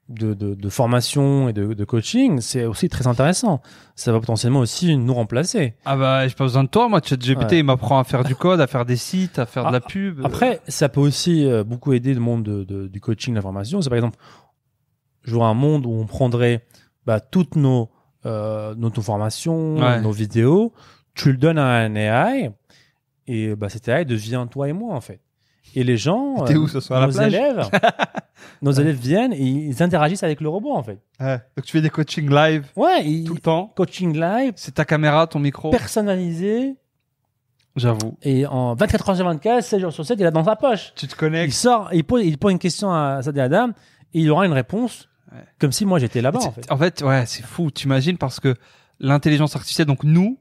[0.08, 3.60] de, de, de formation et de, de coaching, c'est aussi très intéressant.
[3.94, 5.74] Ça va potentiellement aussi nous remplacer.
[5.84, 7.58] Ah bah j'ai pas besoin de toi, moi ChatGPT Ouais.
[7.58, 10.24] il m'apprend à faire du code, à faire des sites, à faire de la pub.
[10.24, 13.42] Après, ça peut aussi euh, beaucoup aider le monde de, de- du coaching, de la
[13.42, 13.82] formation.
[13.82, 14.16] C'est par exemple,
[15.24, 16.64] j'aurais un monde où on prendrait
[17.04, 17.90] bah, toutes nos,
[18.26, 20.00] euh, nos, nos formations, Ouais.
[20.00, 20.72] nos vidéos,
[21.14, 22.50] tu le donnes à un AI,
[23.26, 25.20] et bah, cet AI devient toi et moi, en fait.
[25.78, 27.70] Et les gens, T'es euh, où ce soir à la nos plage élèves,
[28.62, 30.98] nos élèves viennent et ils interagissent avec le robot, en fait.
[31.20, 31.38] Ouais.
[31.56, 33.72] Donc tu fais des coachings live Ouais, ils- tout le temps.
[33.76, 35.70] coaching live, C'est ta caméra, ton micro.
[35.70, 36.74] personnalisé,
[37.76, 38.16] J'avoue.
[38.22, 40.92] et en 24 heures sur 24, 7 jours sur 7, il est dans sa poche.
[40.96, 41.52] Tu te Il connectes.
[41.52, 43.68] sort, il pose, il pose une question à Sadia Adam,
[44.14, 45.44] et il aura une réponse, Ouais.
[45.60, 46.72] comme si moi j'étais là-bas, en fait.
[46.72, 47.70] En fait, ouais, c'est fou.
[47.70, 48.56] T'imagines parce que
[48.98, 50.38] l'intelligence artificielle, donc nous,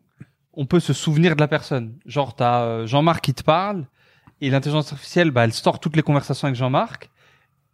[0.53, 1.93] on peut se souvenir de la personne.
[2.05, 3.85] Genre, t'as euh, Jean-Marc qui te parle
[4.41, 7.09] et l'intelligence artificielle, bah, elle sort toutes les conversations avec Jean-Marc.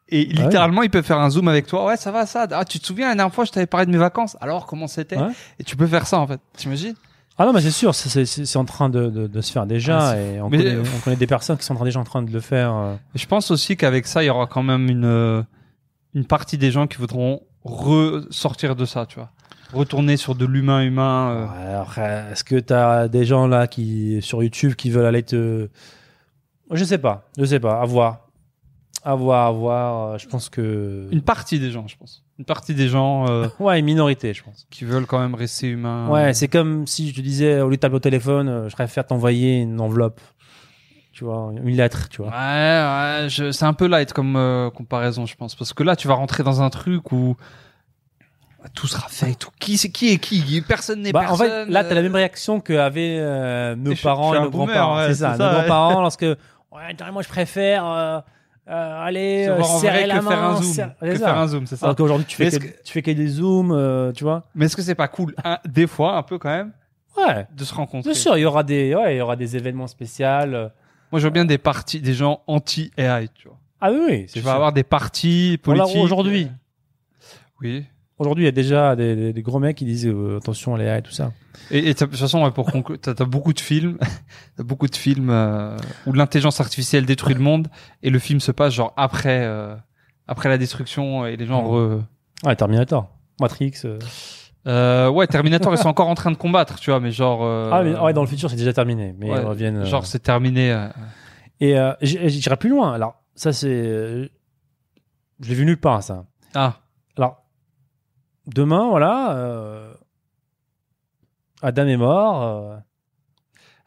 [0.10, 0.44] Et Ah ouais.
[0.44, 1.86] littéralement, il peut faire un zoom avec toi.
[1.86, 2.46] Ouais, ça va, ça.
[2.52, 4.38] Ah, tu te souviens la dernière fois, je t'avais parlé de mes vacances.
[4.42, 5.32] Alors, comment c'était Ouais.
[5.60, 6.40] Et tu peux faire ça en fait.
[6.56, 6.94] T'imagines
[7.38, 10.18] Ah non, mais c'est sûr, c'est- en train de, de, de se faire déjà, Ah,
[10.20, 12.74] et on, connaît, on connaît des personnes qui sont déjà en train de le faire.
[12.76, 12.96] euh.
[13.16, 15.42] Je pense aussi qu'avec ça, il y aura quand même une euh,
[16.14, 19.30] une partie des gens qui voudront ressortir de ça, tu vois.
[19.74, 21.30] Retourner sur de l'humain humain.
[21.32, 21.46] euh.
[21.48, 25.24] Ouais, alors, euh, est-ce que t'as des gens là qui sur YouTube qui veulent aller
[25.24, 25.70] te,
[26.74, 28.28] je sais pas, je sais pas, à voir,
[29.04, 30.08] à voir, à voir.
[30.14, 32.24] euh, Je pense que Une partie des gens, je pense.
[32.40, 34.66] Une partie des gens euh, ouais, une minorité, je pense.
[34.72, 36.10] qui veulent quand même rester humains.
[36.10, 38.74] Ouais, c'est comme si je te disais, au lieu de taper au téléphone, euh, je
[38.76, 40.20] préfère t'envoyer une enveloppe.
[41.12, 42.36] Tu vois, une lettre, tu Ouais, vois.
[42.36, 46.08] ouais, je- c'est un peu light comme euh, comparaison, je pense, parce que là, tu
[46.08, 47.36] vas rentrer dans un truc où
[48.74, 49.50] tout sera fait, tout.
[49.60, 50.62] Qui c'est qui est qui?
[50.68, 54.40] Personne n'est Bah, en fait, là, t'as la même réaction qu'avaient euh, nos parents et
[54.40, 54.96] nos grands-parents.
[54.98, 55.56] ouais, c'est c'est ça, ça, nos ouais.
[55.68, 56.26] grands-parents, lorsque
[56.74, 58.20] Ouais, moi je préfère euh,
[58.70, 60.50] euh, aller euh, serrer la que faire main.
[60.50, 60.74] un zoom.
[60.74, 61.26] serre- Que c'est ça.
[61.28, 61.86] faire un zoom, c'est ça.
[61.86, 64.44] Alors qu'aujourd'hui tu fais Mais que, est-ce tu fais que des zooms, euh, tu vois.
[64.56, 66.72] Mais est-ce que c'est pas cool, un- des fois, un peu quand même,
[67.18, 67.46] Ouais.
[67.56, 68.12] de se rencontrer?
[68.12, 70.26] Bien sûr, il y aura des, ouais, il y aura des événements spéciaux.
[70.26, 70.70] euh.
[71.12, 73.58] Moi, je vois bien des partis, des gens anti-AI, tu vois.
[73.80, 74.26] Ah oui, oui.
[74.32, 74.56] Tu vas sûr.
[74.56, 76.02] avoir des partis On l'a politiques.
[76.04, 76.52] aujourd'hui.
[77.62, 77.86] Oui.
[78.20, 80.78] Aujourd'hui, il y a déjà des, des- des gros mecs qui disent euh, attention à
[80.78, 81.32] l'AI et tout ça.
[81.72, 83.98] Et, et de toute façon, ouais, pour conclure, t'as as beaucoup de films,
[84.58, 87.68] t'as beaucoup de films euh, où l'intelligence artificielle détruit le monde
[88.04, 89.76] et le film se passe genre après, euh,
[90.28, 91.64] après la destruction et les gens.
[91.68, 92.02] re-
[92.46, 93.10] Ouais, Terminator,
[93.42, 93.74] Matrix.
[93.86, 93.98] euh.
[94.68, 97.40] Euh, ouais, Terminator, ils sont encore en train de combattre, tu vois, mais genre.
[97.44, 99.14] euh, Ah, mais ouais, dans le futur, c'est déjà terminé.
[99.18, 99.78] Mais ouais, ils reviennent.
[99.78, 99.86] euh.
[99.86, 100.72] Genre, c'est terminé.
[100.72, 100.88] euh,
[101.60, 102.94] Et euh, j'irai plus loin.
[102.94, 103.70] Alors, ça, c'est.
[105.42, 106.26] Je l'ai vu nulle part, ça.
[106.54, 106.78] Ah,
[108.48, 109.36] demain, voilà.
[109.36, 109.94] euh,
[111.62, 112.42] Adam est mort.
[112.44, 112.78] euh,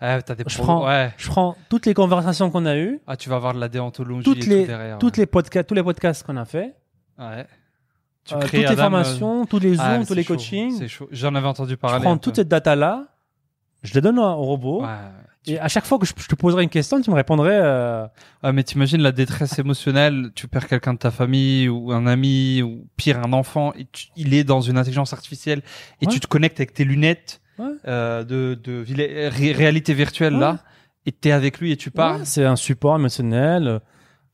[0.01, 1.13] ah, t'as des Je pro- prends- Ouais.
[1.17, 4.25] je prends toutes les conversations qu'on a eues, Ah, tu vas avoir de la déontologie
[4.25, 4.99] toutes et les, tout derrière.
[4.99, 6.75] toutes les podcasts, tous les podcasts qu'on a fait,
[7.19, 7.47] Ouais.
[8.25, 10.23] Tu euh, crées toutes les Adam, formations, tous les euh, zooms, ah, tous c'est les
[10.25, 10.79] chaud, coachings.
[10.79, 11.09] C'est chaud.
[11.13, 12.01] J'en avais entendu Je parler.
[12.03, 12.21] prends un peu.
[12.23, 13.07] toute cette data-là,
[13.85, 14.83] je les donne au robot.
[14.83, 14.89] Ouais.
[15.49, 17.59] Et à chaque fois que je, je te poserai une question, tu me répondrais.
[17.63, 18.07] euh,
[18.43, 22.63] Ah, mais t'imagines la détresse émotionnelle, tu perds quelqu'un de ta famille ou un ami
[22.63, 25.63] ou pire un enfant, et tu- il est dans une intelligence artificielle
[26.01, 26.13] et Ouais.
[26.13, 27.67] tu te connectes avec tes lunettes Ouais.
[27.87, 28.85] euh, de, de
[29.31, 30.41] ré- réalité virtuelle Ouais.
[30.41, 30.59] là
[31.07, 32.23] et t'es avec lui et tu parles.
[32.25, 33.81] c'est un support émotionnel.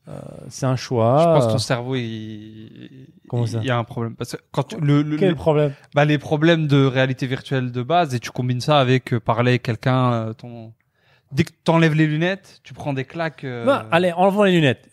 [0.09, 1.19] euh, c'est un choix.
[1.19, 4.33] Je pense que ton cerveau il, Comment il- ça il y a un problème parce
[4.33, 5.73] que quand tu- le, le- Quel le- problème?
[5.95, 9.51] Bah, les problèmes de réalité virtuelle de base et tu combines ça avec euh, parler
[9.51, 10.73] avec quelqu'un euh, ton
[11.33, 14.87] dès que t'enlèves les lunettes tu prends des claques euh, Allez, enlevons les lunettes.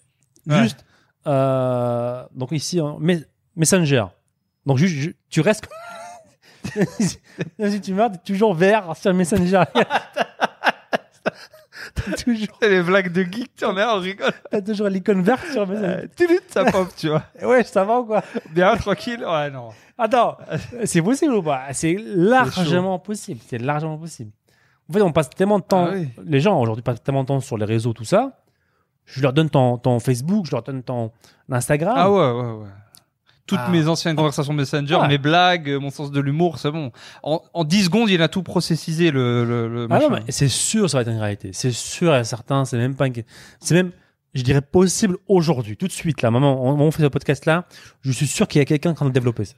[0.46, 0.62] Ouais.
[0.62, 0.84] Juste.
[1.26, 3.24] euh, donc ici, Mes-
[3.56, 4.06] Messenger.
[4.66, 5.68] Donc juste, ju- tu restes.
[6.98, 9.64] si tu meurs, t'es toujours vert sur Messenger.
[11.94, 15.66] t'as toujours, les blagues de geek t'en es on rigole t'as toujours l'icône verte sur
[15.66, 15.86] Messenger.
[16.04, 18.22] Euh, tulut, ça pop tu vois Ouais, ça va ou quoi?
[18.50, 20.38] Bien tranquille ouais non Attends,
[20.84, 21.64] c'est possible ou pas?
[21.72, 23.40] C'est largement possible.
[23.46, 24.30] C'est largement possible.
[24.90, 25.86] En fait, on passe tellement de temps.
[25.88, 26.08] Ah oui.
[26.26, 28.32] Les gens aujourd'hui passent tellement de temps sur les réseaux, tout ça.
[29.06, 31.10] Je leur donne ton, ton Facebook, je leur donne ton
[31.50, 31.94] Instagram.
[31.96, 32.68] Ah ouais, ouais, ouais.
[33.46, 33.70] Toutes Ah.
[33.70, 35.08] mes anciennes conversations Messenger, Ouais.
[35.08, 36.92] mes blagues, euh, mon sens de l'humour, c'est bon.
[37.24, 40.22] En, en 10 secondes, il a tout processisé, le, le, le Ah non, machin.
[40.26, 41.50] mais c'est sûr, ça va être une réalité.
[41.52, 42.64] C'est sûr et certain.
[42.64, 43.14] C'est même pas une...
[43.58, 43.90] C'est même,
[44.34, 46.30] je dirais, possible aujourd'hui, tout de suite, là.
[46.30, 47.64] Maman, on, on fait ce podcast-là.
[48.02, 49.54] Je suis sûr qu'il y a quelqu'un qui en a développé ça.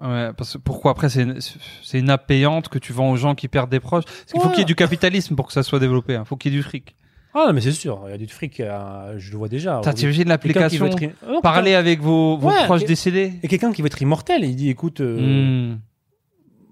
[0.00, 1.38] Ouais, parce que pourquoi après, c'est une,
[1.82, 4.04] c'est une app payante que tu vends aux gens qui perdent des proches?
[4.04, 4.52] Parce qu'il faut Ouais.
[4.54, 6.14] qu'il y ait du capitalisme pour que ça soit développé.
[6.14, 6.94] Il faut qu'il y ait du fric.
[7.34, 8.02] Ah non, mais c'est sûr.
[8.06, 8.60] Il y a du fric.
[8.60, 9.80] euh, je le vois déjà.
[9.82, 13.32] T'imagines Quelqu'un qui veut l'application, être- Non, parler avec vos, vos Ouais, proches et- décédés.
[13.42, 15.78] Et quelqu'un qui veut être immortel, il dit écoute, euh, Hmm.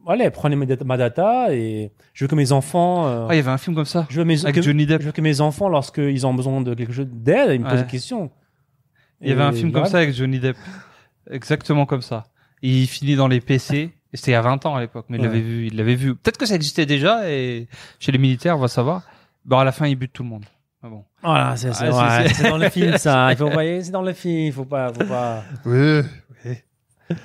[0.09, 3.07] allez, prenez ma data- ma data et je veux que mes enfants.
[3.07, 4.07] euh, Ah, il y avait un film comme ça.
[4.09, 5.03] je, veux mes, Avec que, Johnny Depp.
[5.03, 7.81] je veux que mes enfants, lorsqu'ils ont besoin de quelque chose d'aide, ils me posent
[7.83, 8.31] des questions.
[9.21, 9.91] Il y avait un Et film comme voilà.
[9.91, 10.57] ça avec Johnny Depp.
[11.31, 12.25] Exactement comme ça.
[12.63, 13.93] Il finit dans les PC.
[14.13, 15.27] Et C'était il y a 20 ans à l'époque, mais il Ouais.
[15.27, 16.15] l'avait vu, il l'avait vu.
[16.15, 17.67] Peut-être que ça existait déjà et
[17.99, 19.03] chez les militaires, on va savoir.
[19.45, 20.45] Bon, à la fin, il bute tout le monde.
[20.83, 21.05] Ah bon.
[21.23, 23.31] Voilà, c'est c'est- Ah, ouais, dans le film ça.
[23.33, 24.47] Il faut voyez, c'est dans le film.
[24.47, 25.45] Il faut pas, faut pas.
[25.65, 26.03] Oui.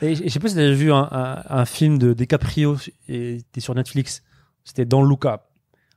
[0.02, 2.78] Et je sais pas si t'as vu un, un, un film de DiCaprio
[3.08, 4.22] et c'était sur Netflix.
[4.64, 5.42] C'était Don't Look Up.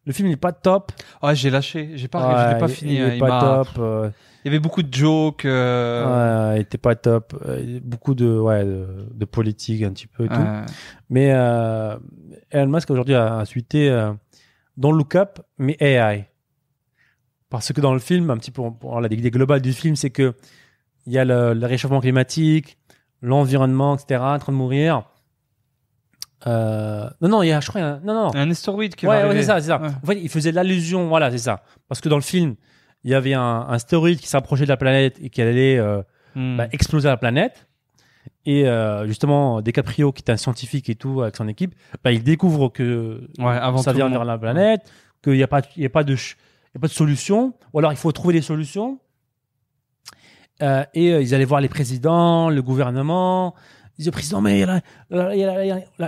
[0.07, 0.93] Le film n'est pas top.
[1.23, 1.93] Ah, j'ai lâché.
[1.95, 2.95] J'ai pas, je l'ai pas Ouais, fini.
[2.97, 3.69] Il, hein, est il pas m'a- top.
[3.79, 4.11] euh,
[4.45, 5.45] Il y avait beaucoup de jokes.
[5.47, 7.35] euh, ouais, il était pas top.
[7.47, 10.35] euh, beaucoup de, ouais, de, de politique un petit peu et tout.
[11.09, 11.97] Mais euh,
[12.51, 14.13] Elon Musk aujourd'hui a, a tweeté euh,
[14.77, 16.29] Don't Look Up, mais AI.
[17.49, 20.11] Parce que dans le film, un petit peu, bon, la l'idée globale du film, c'est
[20.11, 20.35] que
[21.07, 22.79] il y a le, le réchauffement climatique,
[23.23, 25.05] l'environnement, etc., en train de mourir.
[26.47, 28.35] Euh, non, non, il y a, je crois, il y a- non, non.
[28.35, 29.81] un astéroïde qui Ouais, va ouais, c'est ça, c'est ça.
[29.81, 29.89] Ouais.
[30.03, 31.63] En fait, il faisait l'allusion, voilà, c'est ça.
[31.89, 32.55] Parce que dans le film,
[33.03, 36.03] il y avait un, un astéroïde qui s'approchait de la planète et qui allait euh,
[36.37, 36.57] Hmm.
[36.57, 37.69] bah, exploser la planète.
[38.45, 42.23] Et euh, justement, DiCaprio, qui est un scientifique et tout, avec son équipe, bah, il
[42.25, 44.83] découvre que avant ça vient vers la planète,
[45.23, 46.37] qu'il n'y a, pas- il y a, pas de ch-
[46.73, 48.99] il y a pas de solution, ou alors il faut trouver des solutions.
[50.63, 53.55] Euh, et ils allaient voir les présidents, le gouvernement.
[53.97, 54.65] Ils disaient, président, mais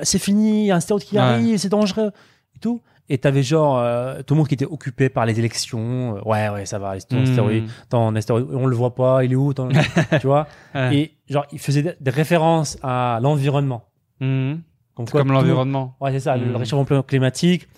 [0.02, 2.10] c'est fini, il y a un stéroïde qui arrive, c'est dangereux.
[2.54, 2.80] Et tout.
[3.08, 6.16] Et t'avais genre euh, tout le monde qui était occupé par les élections.
[6.16, 7.22] Euh, ouais, ouais, ça va, c'est ton Hmm.
[7.22, 7.68] astéroïde.
[7.84, 9.68] Attends, un astéroïde, on le voit pas, il est où attends,
[10.20, 10.96] Tu vois Ouais.
[10.96, 13.84] Et genre, il faisait des, références à l'environnement.
[14.20, 14.54] Hmm.
[14.96, 15.94] Comme, comme l'environnement.
[16.00, 16.50] Ouais, c'est ça, le- Mm.
[16.52, 17.68] le réchauffement climatique.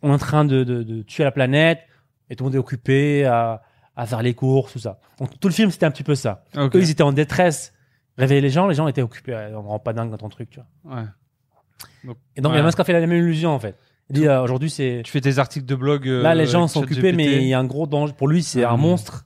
[0.00, 1.80] On est en train de, de, de tuer la planète
[2.30, 3.60] et tout le monde est occupé à,
[3.96, 5.00] à faire les courses, tout ça.
[5.18, 6.44] Donc tout le film, c'était un petit peu ça.
[6.56, 7.74] Eux, ils étaient en détresse.
[8.20, 9.34] Réveiller les gens, les gens étaient occupés.
[9.54, 10.96] On ne rend pas dingue dans ton truc, tu vois.
[10.96, 11.04] Ouais.
[12.36, 12.58] Et donc, Ouais.
[12.58, 13.76] Elon Musk a fait la même illusion, en fait.
[14.10, 16.08] Il dit euh, aujourd'hui c'est Tu fais tes articles de blog.
[16.08, 18.42] euh, là les gens sont occupés, mais il y a un gros danger pour lui.
[18.42, 18.80] C'est un Hmm.
[18.80, 19.24] monstre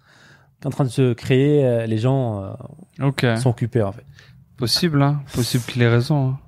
[0.61, 1.65] qui est en train de se créer.
[1.65, 2.55] euh, Les gens
[3.01, 4.05] euh, sont occupés en fait.
[4.59, 5.23] Possible, hein.
[5.35, 6.29] Possible qu'il ait raison.
[6.31, 6.39] hein.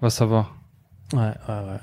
[0.00, 0.56] On va savoir.
[1.12, 1.80] Ouais, ouais, ouais.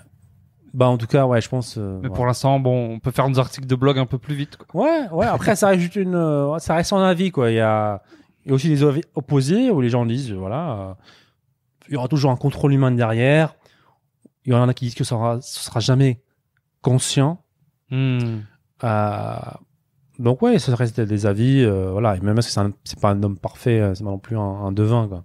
[0.74, 1.76] Bah en tout cas, ouais, je pense.
[1.78, 2.16] euh, Mais ouais.
[2.16, 4.58] pour l'instant, bon, on peut faire nos articles de blog un peu plus vite.
[4.58, 4.84] quoi.
[4.86, 5.26] Ouais, ouais.
[5.28, 7.52] Après, ça reste juste une, euh, ça reste son avis, quoi.
[7.52, 8.02] Il y a,
[8.52, 10.94] a aussi des avis opposés où les gens disent, voilà, euh,
[11.90, 13.56] il y aura toujours un contrôle humain derrière.
[14.46, 16.22] Il y en a qui disent que ça sera, ce sera jamais
[16.82, 17.44] conscient.
[17.92, 18.40] Hmm.
[18.84, 19.36] Euh,
[20.20, 22.16] donc ouais, ça reste des avis, euh, voilà.
[22.16, 24.42] Et même si c'est un- c'est pas un homme parfait, c'est pas non plus un,
[24.42, 25.24] un devin, quoi.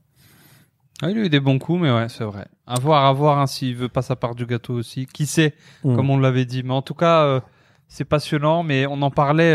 [1.04, 2.46] Ah, il a eu des bons coups, mais ouais, c'est vrai.
[2.66, 5.06] À voir, à voir hein, s'il veut pas sa part du gâteau aussi.
[5.06, 5.96] Qui sait, Mm.
[5.96, 6.62] comme on l'avait dit.
[6.62, 7.40] Mais en tout cas, euh,
[7.88, 8.62] c'est passionnant.
[8.62, 9.52] Mais on en parlait.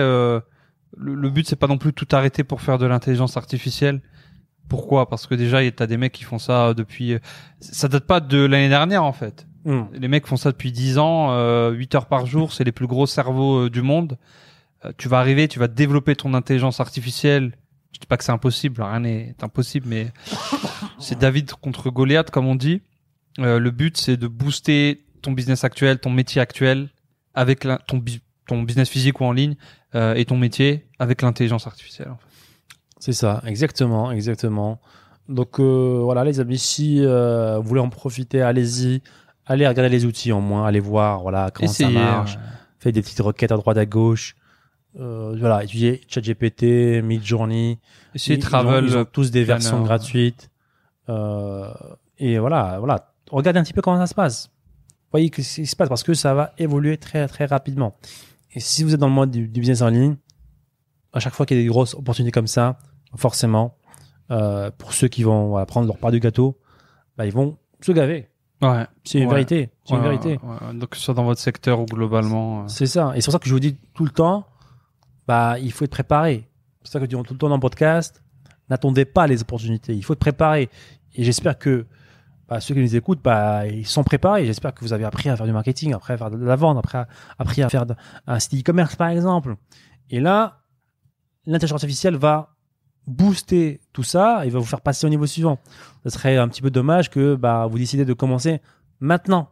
[0.98, 4.02] Le, le but, c'est pas non plus tout arrêter pour faire de l'intelligence artificielle.
[4.68, 5.10] Pourquoi?
[5.10, 7.16] Parce que déjà, il y a des mecs qui font ça depuis.
[7.60, 9.48] Ça date pas de l'année dernière, en fait.
[9.66, 9.82] Mm.
[9.94, 12.88] Les mecs font ça depuis 10 ans, euh, 8 heures par jour, c'est les plus
[12.88, 14.18] gros cerveaux euh, du monde.
[14.86, 17.54] Euh, tu vas arriver, tu vas développer ton intelligence artificielle.
[17.94, 20.12] Je dis pas que c'est impossible, rien n'est impossible, mais
[21.00, 22.82] c'est David contre Goliath, comme on dit.
[23.40, 26.90] Euh, le but, c'est de booster ton business actuel, ton métier actuel,
[27.34, 28.04] avec la- ton,
[28.48, 29.56] ton business physique ou en ligne,
[29.96, 32.10] euh, et ton métier avec l'intelligence artificielle.
[32.10, 32.26] en fait.
[33.00, 34.80] C'est ça, exactement, exactement.
[35.30, 39.02] Donc euh, voilà, les amis, si euh, vous voulez en profiter, allez-y.
[39.46, 42.38] Allez regarder les outils en moins, allez voir voilà comment Essayez, ça marche.
[42.80, 44.36] Faites des petites requêtes à droite à gauche.
[44.96, 47.80] Voilà, étudiez ChatGPT, Midjourney.
[48.16, 48.84] essayez Ils- Travel.
[48.86, 49.60] Ils ont, ils ont tous des Planner.
[49.62, 50.50] versions gratuites.
[52.20, 53.14] Et voilà, voilà.
[53.32, 54.50] Regardez un petit peu comment ça se passe.
[55.12, 57.96] Voyez ce qui se passe parce que ça va évoluer très très rapidement.
[58.58, 60.16] Et si vous êtes dans le mode du, du business en ligne,
[61.14, 62.80] à chaque fois qu'il y a des grosses opportunités comme ça,
[63.16, 63.78] forcément,
[64.32, 66.58] euh, pour ceux qui vont voilà, prendre leur part du gâteau,
[67.18, 68.30] bah, ils vont se gaver.
[68.64, 68.88] Ouais.
[69.04, 69.34] C'est une Ouais.
[69.36, 69.70] vérité.
[69.86, 70.40] C'est une vérité.
[70.74, 72.64] Donc, que ce soit dans votre secteur ou globalement.
[72.64, 72.68] euh.
[72.68, 73.14] C'est ça.
[73.16, 74.48] Et c'est pour ça que je vous dis tout le temps,
[75.28, 76.50] bah, il faut être préparé.
[76.82, 78.24] C'est ça que je dis tout le temps dans le podcast.
[78.72, 79.94] N'attendez pas les opportunités.
[79.96, 80.70] Il faut être préparé.
[81.14, 81.86] Et j'espère que
[82.48, 84.46] bah, ceux qui nous écoutent, bah, ils sont préparés.
[84.46, 86.78] J'espère que vous avez appris à faire du marketing, après à faire de la vente,
[86.78, 87.08] après à-
[87.40, 87.96] appris à faire de-
[88.26, 89.56] un site e-commerce, par exemple.
[90.10, 90.62] Et là,
[91.46, 92.56] l'intelligence artificielle va
[93.06, 95.60] booster tout ça et va vous faire passer au niveau suivant.
[96.04, 98.62] Ce serait un petit peu dommage que bah, vous décidez de commencer
[99.00, 99.50] maintenant.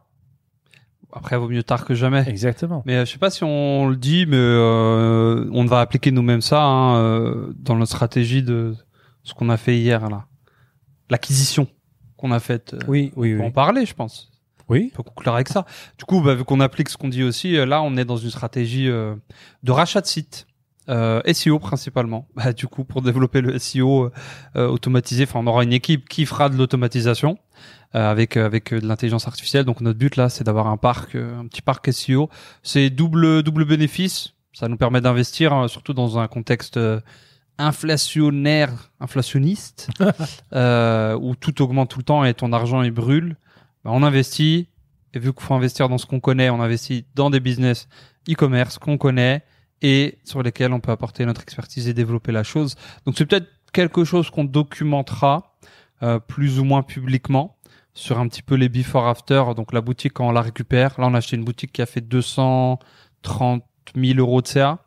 [1.12, 2.24] Après, vaut mieux tard que jamais.
[2.28, 2.82] Exactement.
[2.84, 6.42] Mais euh, je sais pas si on le dit, mais euh, on va appliquer nous-mêmes
[6.42, 8.74] ça hein, euh, dans notre stratégie de
[9.22, 10.26] ce qu'on a fait hier là,
[11.08, 11.68] l'acquisition
[12.16, 12.74] qu'on a faite.
[12.74, 13.48] euh, Oui, oui, On peut oui.
[13.48, 14.30] en parler, je pense.
[14.68, 14.90] Oui.
[14.92, 15.64] On peut conclure avec ça.
[15.98, 18.16] Du coup, bah, vu qu'on applique ce qu'on dit aussi, euh, là, on est dans
[18.16, 19.14] une stratégie euh,
[19.62, 20.46] de rachat de sites.
[20.88, 22.28] Euh, SEO principalement.
[22.36, 24.10] Bah, du coup, pour développer le SEO
[24.56, 27.38] euh, automatisé, enfin, on aura une équipe qui fera de l'automatisation
[27.96, 29.64] euh, avec avec de l'intelligence artificielle.
[29.64, 32.28] Donc notre but là, c'est d'avoir un parc, un petit parc SEO.
[32.62, 34.34] C'est double double bénéfice.
[34.52, 37.00] Ça nous permet d'investir, hein, surtout dans un contexte euh,
[37.58, 39.88] inflationnaire, inflationniste,
[40.52, 43.36] euh, où tout augmente tout le temps et ton argent il brûle.
[43.84, 44.68] Bah, on investit.
[45.14, 47.88] Et vu qu'il faut investir dans ce qu'on connaît, on investit dans des business
[48.28, 49.42] e-commerce qu'on connaît
[49.82, 52.74] et sur lesquels on peut apporter notre expertise et développer la chose.
[53.04, 55.56] Donc c'est peut-être quelque chose qu'on documentera
[56.02, 57.56] euh, plus ou moins publiquement
[57.94, 59.42] sur un petit peu les before after.
[59.56, 61.86] Donc la boutique quand on la récupère, là on a acheté une boutique qui a
[61.86, 63.62] fait 230
[63.94, 64.80] 000 euros de CA.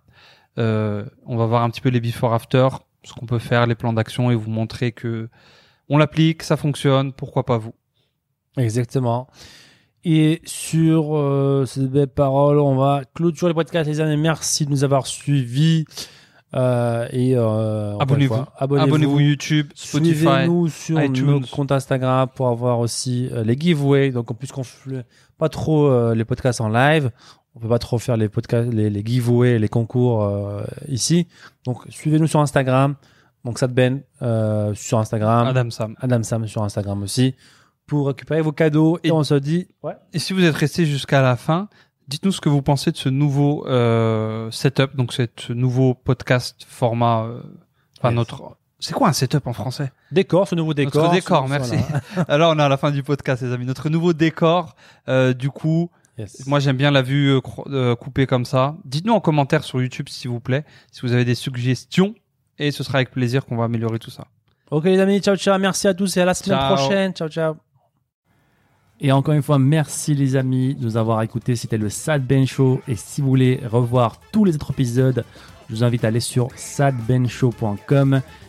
[0.60, 2.68] Euh, on va voir un petit peu les before after,
[3.03, 5.30] ce qu'on peut faire, les plans d'action et vous montrer que
[5.88, 7.14] on l'applique, ça fonctionne.
[7.14, 7.74] Pourquoi pas vous?
[8.57, 9.28] Exactement.
[10.03, 14.18] Et sur euh, ces belles paroles, on va clôturer le podcast, les amis.
[14.18, 15.86] Merci de nous avoir suivis.
[16.55, 18.43] Euh, et euh, Abonnez-vous.
[18.57, 19.20] abonnez-vous.
[19.20, 20.16] YouTube, Spotify.
[20.16, 21.26] Suivez-nous sur iTunes.
[21.26, 24.12] nos comptes Instagram pour avoir aussi euh, les giveaways.
[24.12, 24.64] Donc, en plus qu'on
[25.39, 27.09] pas trop euh, les podcasts en live,
[27.55, 31.27] on peut pas trop faire les podcasts, les, les giveaways, les concours euh, ici.
[31.65, 32.95] Donc, suivez-nous sur Instagram.
[33.45, 35.95] Donc, Sadben euh, sur Instagram, Adam Sam.
[35.99, 37.35] Adam Sam sur Instagram aussi,
[37.87, 38.99] pour récupérer vos cadeaux.
[39.03, 39.95] Et, Et- on se dit, ouais.
[40.13, 41.69] Et si vous êtes resté jusqu'à la fin,
[42.09, 47.23] dites-nous ce que vous pensez de ce nouveau euh, setup, donc ce nouveau podcast format.
[47.23, 47.41] euh,
[47.97, 48.15] Enfin Ouais.
[48.15, 48.57] notre.
[48.80, 49.91] C'est quoi un setup en français?
[50.11, 51.01] Décor, ce nouveau décor.
[51.03, 51.75] Notre décor, ce- merci.
[52.15, 52.23] voilà.
[52.30, 53.65] Alors on est à la fin du podcast, les amis.
[53.65, 54.75] Notre nouveau décor.
[55.07, 56.45] euh, du coup, Yes.
[56.47, 58.75] moi j'aime bien la vue euh, euh, coupée comme ça.
[58.86, 62.13] Dites-nous en commentaire sur YouTube s'il vous plaît, si vous avez des suggestions,
[62.57, 64.25] et ce sera avec plaisir qu'on va améliorer tout ça.
[64.71, 66.75] Ok les amis, ciao ciao, merci à tous et à la semaine Ciao.
[66.75, 67.13] prochaine.
[67.13, 67.55] Ciao ciao.
[69.01, 71.55] Et encore une fois, merci les amis de nous avoir écoutés.
[71.55, 72.82] C'était le Sad Ben Show.
[72.89, 75.23] Et si vous voulez revoir tous les autres épisodes,
[75.69, 78.21] Je vous invite à aller sur sadbenshow.com.